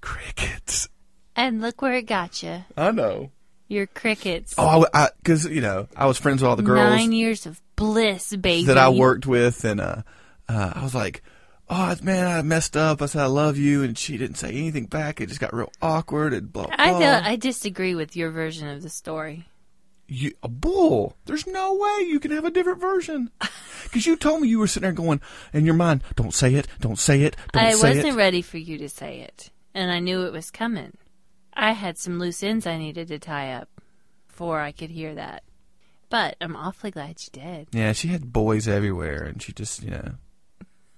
Crickets. 0.02 0.88
And 1.36 1.62
look 1.62 1.82
where 1.82 1.94
it 1.96 2.04
got 2.06 2.42
you. 2.44 2.64
I 2.76 2.92
know. 2.92 3.32
Your 3.68 3.86
crickets. 3.86 4.56
Oh, 4.58 4.86
I 4.94 5.10
because 5.18 5.46
you 5.46 5.62
know 5.62 5.88
I 5.96 6.08
was 6.08 6.18
friends 6.18 6.42
with 6.42 6.50
all 6.50 6.56
the 6.56 6.64
girls 6.64 6.90
Nine 6.90 7.12
years 7.12 7.46
of 7.46 7.62
bliss, 7.76 8.36
baby. 8.36 8.66
that 8.66 8.78
I 8.80 8.90
worked 8.90 9.28
with, 9.28 9.64
and 9.64 9.80
uh, 9.80 10.02
uh, 10.48 10.74
I 10.76 10.84
was 10.84 10.96
like, 10.96 11.22
"Oh 11.70 11.96
man, 12.02 12.26
I 12.26 12.42
messed 12.42 12.76
up." 12.76 13.02
I 13.04 13.06
said, 13.06 13.22
"I 13.22 13.28
love 13.28 13.58
you," 13.58 13.84
and 13.84 13.96
she 13.96 14.18
didn't 14.18 14.38
say 14.38 14.50
anything 14.50 14.86
back. 14.88 15.22
It 15.22 15.28
just 15.28 15.40
got 15.40 15.54
real 15.54 15.72
awkward 15.84 16.34
and 16.34 16.52
blah 16.52 16.66
blah. 16.66 16.76
I 16.80 17.22
I 17.24 17.36
disagree 17.36 17.94
with 17.94 18.16
your 18.16 18.32
version 18.32 18.68
of 18.68 18.82
the 18.82 18.90
story. 18.90 19.46
You, 20.10 20.34
a 20.44 20.48
bull. 20.48 21.16
There's 21.26 21.48
no 21.48 21.74
way 21.76 22.06
you 22.08 22.20
can 22.20 22.32
have 22.32 22.46
a 22.46 22.52
different 22.52 22.82
version. 22.82 23.32
Because 23.84 24.06
you 24.06 24.18
told 24.18 24.42
me 24.42 24.50
you 24.50 24.60
were 24.60 24.68
sitting 24.68 24.84
there 24.84 24.92
going 24.92 25.20
in 25.52 25.66
your 25.66 25.74
mind, 25.74 26.04
"Don't 26.16 26.34
say 26.34 26.54
it, 26.54 26.68
don't 26.80 27.00
say 27.00 27.24
it, 27.24 27.36
don't 27.54 27.64
I 27.64 27.72
say 27.72 27.90
wasn't 27.90 28.14
it." 28.14 28.18
ready 28.18 28.42
for 28.42 28.58
you 28.58 28.78
to 28.78 28.90
say 28.90 29.22
it, 29.22 29.50
and 29.74 29.90
I 29.90 30.00
knew 30.00 30.26
it 30.26 30.34
was 30.34 30.52
coming. 30.52 30.98
I 31.54 31.72
had 31.72 31.98
some 31.98 32.20
loose 32.20 32.44
ends 32.44 32.68
I 32.68 32.78
needed 32.78 33.08
to 33.08 33.18
tie 33.18 33.52
up 33.54 33.70
before 34.28 34.60
I 34.60 34.74
could 34.74 34.92
hear 34.92 35.16
that. 35.16 35.44
But 36.10 36.36
I'm 36.42 36.56
awfully 36.56 36.92
glad 36.92 37.22
you 37.22 37.30
did. 37.32 37.68
yeah, 37.72 37.94
she 37.94 38.10
had 38.10 38.32
boys 38.34 38.68
everywhere, 38.68 39.24
and 39.24 39.42
she 39.42 39.54
just, 39.54 39.82
you 39.82 39.92
know, 39.92 40.12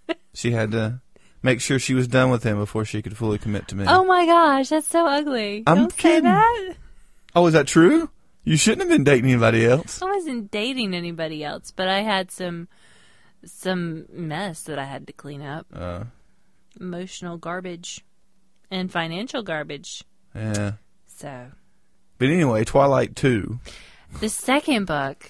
she 0.33 0.51
had 0.51 0.71
to 0.71 0.99
make 1.43 1.61
sure 1.61 1.79
she 1.79 1.93
was 1.93 2.07
done 2.07 2.29
with 2.29 2.43
him 2.43 2.57
before 2.57 2.83
she 2.83 3.01
could 3.01 3.15
fully 3.15 3.37
commit 3.37 3.67
to 3.69 3.75
me. 3.75 3.85
Oh 3.87 4.03
my 4.03 4.25
gosh, 4.25 4.69
that's 4.69 4.87
so 4.87 5.05
ugly. 5.05 5.63
I'm 5.67 5.77
Don't 5.77 5.93
say 5.93 6.19
that. 6.19 6.75
Oh, 7.35 7.45
is 7.47 7.53
that 7.53 7.67
true? 7.67 8.09
You 8.43 8.57
shouldn't 8.57 8.81
have 8.81 8.89
been 8.89 9.03
dating 9.03 9.29
anybody 9.29 9.65
else. 9.65 10.01
I 10.01 10.05
wasn't 10.05 10.49
dating 10.51 10.93
anybody 10.95 11.43
else, 11.43 11.71
but 11.71 11.87
I 11.87 12.01
had 12.01 12.31
some 12.31 12.67
some 13.45 14.05
mess 14.11 14.63
that 14.63 14.77
I 14.79 14.85
had 14.85 15.07
to 15.07 15.13
clean 15.13 15.41
up. 15.41 15.67
Uh, 15.73 16.03
Emotional 16.79 17.37
garbage 17.37 18.01
and 18.69 18.91
financial 18.91 19.43
garbage. 19.43 20.03
yeah. 20.35 20.73
So 21.07 21.51
But 22.17 22.29
anyway, 22.29 22.63
Twilight 22.63 23.15
2. 23.15 23.59
the 24.21 24.29
second 24.29 24.85
book, 24.85 25.29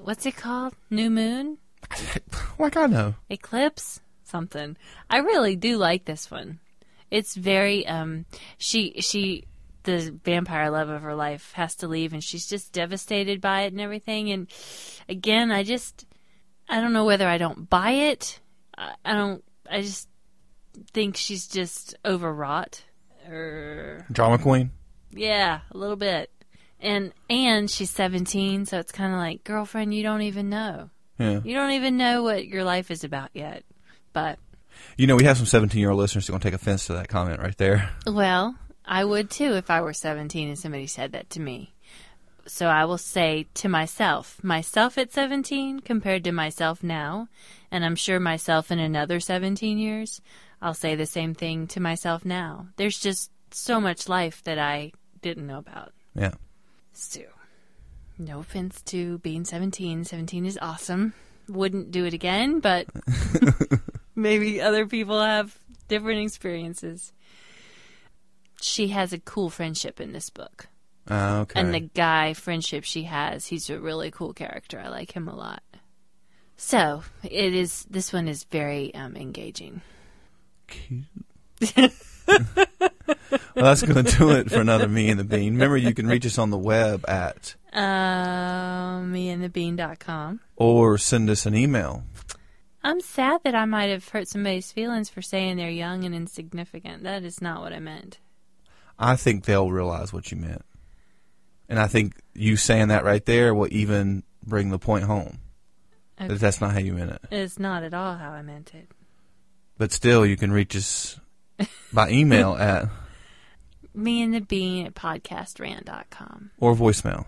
what's 0.00 0.24
it 0.26 0.36
called? 0.36 0.74
New 0.90 1.10
Moon? 1.10 1.58
Like 2.58 2.76
I 2.76 2.86
know. 2.86 3.14
Eclipse? 3.30 4.00
Something. 4.24 4.76
I 5.08 5.18
really 5.18 5.54
do 5.56 5.76
like 5.76 6.04
this 6.06 6.28
one. 6.30 6.58
It's 7.10 7.34
very 7.36 7.86
um 7.86 8.24
she 8.58 9.00
she 9.00 9.44
the 9.88 10.18
vampire 10.22 10.70
love 10.70 10.88
of 10.90 11.02
her 11.02 11.14
life 11.14 11.52
has 11.52 11.74
to 11.76 11.88
leave 11.88 12.12
and 12.12 12.22
she's 12.22 12.46
just 12.46 12.72
devastated 12.72 13.40
by 13.40 13.62
it 13.62 13.72
and 13.72 13.80
everything 13.80 14.30
and 14.30 14.46
again 15.08 15.50
I 15.50 15.62
just 15.62 16.04
I 16.68 16.80
don't 16.80 16.92
know 16.92 17.06
whether 17.06 17.26
I 17.26 17.38
don't 17.38 17.68
buy 17.70 17.90
it. 17.92 18.40
I, 18.76 18.92
I 19.04 19.14
don't 19.14 19.42
I 19.70 19.80
just 19.80 20.08
think 20.92 21.16
she's 21.16 21.46
just 21.46 21.94
overwrought 22.04 22.82
er, 23.28 24.04
or 24.08 24.12
Drama 24.12 24.38
Queen. 24.38 24.70
yeah, 25.10 25.60
a 25.70 25.76
little 25.76 25.96
bit. 25.96 26.30
And 26.80 27.12
and 27.28 27.68
she's 27.70 27.90
17, 27.90 28.66
so 28.66 28.78
it's 28.78 28.92
kind 28.92 29.12
of 29.12 29.18
like, 29.18 29.42
girlfriend, 29.42 29.92
you 29.94 30.02
don't 30.04 30.22
even 30.22 30.48
know. 30.48 30.90
Yeah. 31.18 31.40
You 31.42 31.54
don't 31.54 31.72
even 31.72 31.96
know 31.96 32.22
what 32.22 32.46
your 32.46 32.62
life 32.62 32.90
is 32.92 33.02
about 33.02 33.30
yet. 33.34 33.64
But 34.12 34.38
You 34.96 35.08
know, 35.08 35.16
we 35.16 35.24
have 35.24 35.36
some 35.36 35.46
17 35.46 35.80
year 35.80 35.90
old 35.90 35.98
listeners 35.98 36.26
who 36.26 36.32
are 36.32 36.34
going 36.34 36.42
to 36.42 36.50
take 36.50 36.54
offense 36.54 36.86
to 36.86 36.92
that 36.92 37.08
comment 37.08 37.40
right 37.40 37.56
there. 37.56 37.90
well, 38.06 38.54
I 38.88 39.04
would 39.04 39.30
too 39.30 39.52
if 39.54 39.70
I 39.70 39.82
were 39.82 39.92
17 39.92 40.48
and 40.48 40.58
somebody 40.58 40.86
said 40.86 41.12
that 41.12 41.28
to 41.30 41.40
me. 41.40 41.74
So 42.46 42.68
I 42.68 42.86
will 42.86 42.98
say 42.98 43.46
to 43.54 43.68
myself, 43.68 44.42
myself 44.42 44.96
at 44.96 45.12
17 45.12 45.80
compared 45.80 46.24
to 46.24 46.32
myself 46.32 46.82
now, 46.82 47.28
and 47.70 47.84
I'm 47.84 47.94
sure 47.94 48.18
myself 48.18 48.70
in 48.70 48.78
another 48.78 49.20
17 49.20 49.76
years, 49.76 50.22
I'll 50.62 50.72
say 50.72 50.94
the 50.94 51.04
same 51.04 51.34
thing 51.34 51.66
to 51.68 51.80
myself 51.80 52.24
now. 52.24 52.68
There's 52.76 52.98
just 52.98 53.30
so 53.50 53.78
much 53.78 54.08
life 54.08 54.42
that 54.44 54.58
I 54.58 54.92
didn't 55.20 55.46
know 55.46 55.58
about. 55.58 55.92
Yeah. 56.14 56.32
So, 56.94 57.20
no 58.18 58.40
offense 58.40 58.80
to 58.82 59.18
being 59.18 59.44
17. 59.44 60.04
17 60.04 60.46
is 60.46 60.58
awesome. 60.62 61.12
Wouldn't 61.46 61.90
do 61.90 62.06
it 62.06 62.14
again, 62.14 62.60
but 62.60 62.86
maybe 64.14 64.62
other 64.62 64.86
people 64.86 65.20
have 65.20 65.58
different 65.88 66.22
experiences. 66.22 67.12
She 68.60 68.88
has 68.88 69.12
a 69.12 69.18
cool 69.18 69.50
friendship 69.50 70.00
in 70.00 70.12
this 70.12 70.30
book. 70.30 70.68
Uh, 71.10 71.40
okay. 71.42 71.60
And 71.60 71.72
the 71.72 71.80
guy 71.80 72.34
friendship 72.34 72.84
she 72.84 73.04
has, 73.04 73.46
he's 73.46 73.70
a 73.70 73.78
really 73.78 74.10
cool 74.10 74.32
character. 74.34 74.78
I 74.78 74.88
like 74.88 75.12
him 75.12 75.28
a 75.28 75.34
lot. 75.34 75.62
So, 76.56 77.04
it 77.22 77.54
is 77.54 77.86
this 77.88 78.12
one 78.12 78.26
is 78.28 78.44
very 78.44 78.92
um, 78.94 79.16
engaging. 79.16 79.80
Cute. 80.66 81.04
well, 81.76 81.88
that's 83.54 83.82
going 83.82 84.04
to 84.04 84.16
do 84.18 84.30
it 84.32 84.50
for 84.50 84.60
another 84.60 84.88
Me 84.88 85.08
and 85.08 85.18
the 85.20 85.24
Bean. 85.24 85.54
Remember, 85.54 85.76
you 85.76 85.94
can 85.94 86.06
reach 86.08 86.26
us 86.26 86.36
on 86.36 86.50
the 86.50 86.58
web 86.58 87.08
at 87.08 87.54
Um, 87.72 89.12
meandthebean.com. 89.12 90.40
or 90.56 90.98
send 90.98 91.30
us 91.30 91.46
an 91.46 91.54
email. 91.54 92.02
I'm 92.82 93.00
sad 93.00 93.40
that 93.44 93.54
I 93.54 93.64
might 93.64 93.86
have 93.90 94.08
hurt 94.08 94.28
somebody's 94.28 94.72
feelings 94.72 95.08
for 95.08 95.22
saying 95.22 95.56
they're 95.56 95.70
young 95.70 96.04
and 96.04 96.14
insignificant. 96.14 97.02
That 97.02 97.22
is 97.24 97.40
not 97.40 97.60
what 97.60 97.72
I 97.72 97.78
meant. 97.80 98.18
I 98.98 99.16
think 99.16 99.44
they'll 99.44 99.70
realize 99.70 100.12
what 100.12 100.30
you 100.30 100.36
meant. 100.38 100.62
And 101.68 101.78
I 101.78 101.86
think 101.86 102.14
you 102.34 102.56
saying 102.56 102.88
that 102.88 103.04
right 103.04 103.24
there 103.24 103.54
will 103.54 103.68
even 103.70 104.22
bring 104.44 104.70
the 104.70 104.78
point 104.78 105.04
home. 105.04 105.38
Okay. 106.20 106.28
That 106.28 106.40
that's 106.40 106.60
not 106.60 106.72
how 106.72 106.78
you 106.80 106.94
meant 106.94 107.12
it. 107.12 107.20
It's 107.30 107.58
not 107.58 107.82
at 107.84 107.94
all 107.94 108.16
how 108.16 108.30
I 108.30 108.42
meant 108.42 108.74
it. 108.74 108.88
But 109.76 109.92
still, 109.92 110.26
you 110.26 110.36
can 110.36 110.50
reach 110.50 110.74
us 110.74 111.20
by 111.92 112.10
email 112.10 112.54
at 112.56 112.86
Me 113.94 114.22
and 114.22 114.34
the 114.34 114.40
Bean 114.40 114.86
at 114.86 114.94
podcastrant.com. 114.94 116.50
or 116.58 116.74
voicemail. 116.74 117.26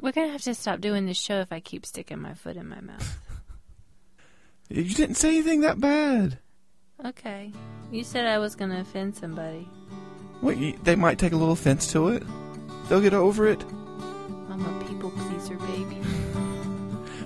We're 0.00 0.12
going 0.12 0.28
to 0.28 0.32
have 0.32 0.42
to 0.42 0.54
stop 0.54 0.80
doing 0.80 1.06
this 1.06 1.18
show 1.18 1.40
if 1.40 1.50
I 1.50 1.58
keep 1.60 1.86
sticking 1.86 2.20
my 2.20 2.34
foot 2.34 2.56
in 2.56 2.68
my 2.68 2.80
mouth. 2.80 3.18
You 4.68 4.82
didn't 4.82 5.14
say 5.14 5.28
anything 5.28 5.60
that 5.60 5.78
bad. 5.80 6.38
Okay. 7.04 7.52
You 7.92 8.02
said 8.02 8.26
I 8.26 8.38
was 8.38 8.56
going 8.56 8.72
to 8.72 8.80
offend 8.80 9.14
somebody. 9.14 9.68
You, 10.42 10.78
they 10.84 10.96
might 10.96 11.18
take 11.18 11.32
a 11.32 11.36
little 11.36 11.52
offense 11.52 11.92
to 11.92 12.08
it. 12.08 12.22
They'll 12.88 13.00
get 13.00 13.14
over 13.14 13.46
it. 13.46 13.62
I'm 14.50 14.64
a 14.64 14.84
people 14.84 15.10
pleaser, 15.10 15.56
baby. 15.56 16.00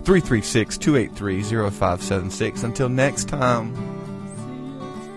336 0.05 0.79
283 0.79 1.43
0576. 1.43 2.63
Until 2.63 2.89
next 2.89 3.29
time. 3.29 3.75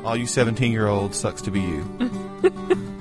All 0.05 0.17
you 0.17 0.27
17 0.27 0.71
year 0.71 0.87
olds, 0.87 1.17
sucks 1.17 1.41
to 1.43 1.51
be 1.51 1.61
you. 1.61 2.89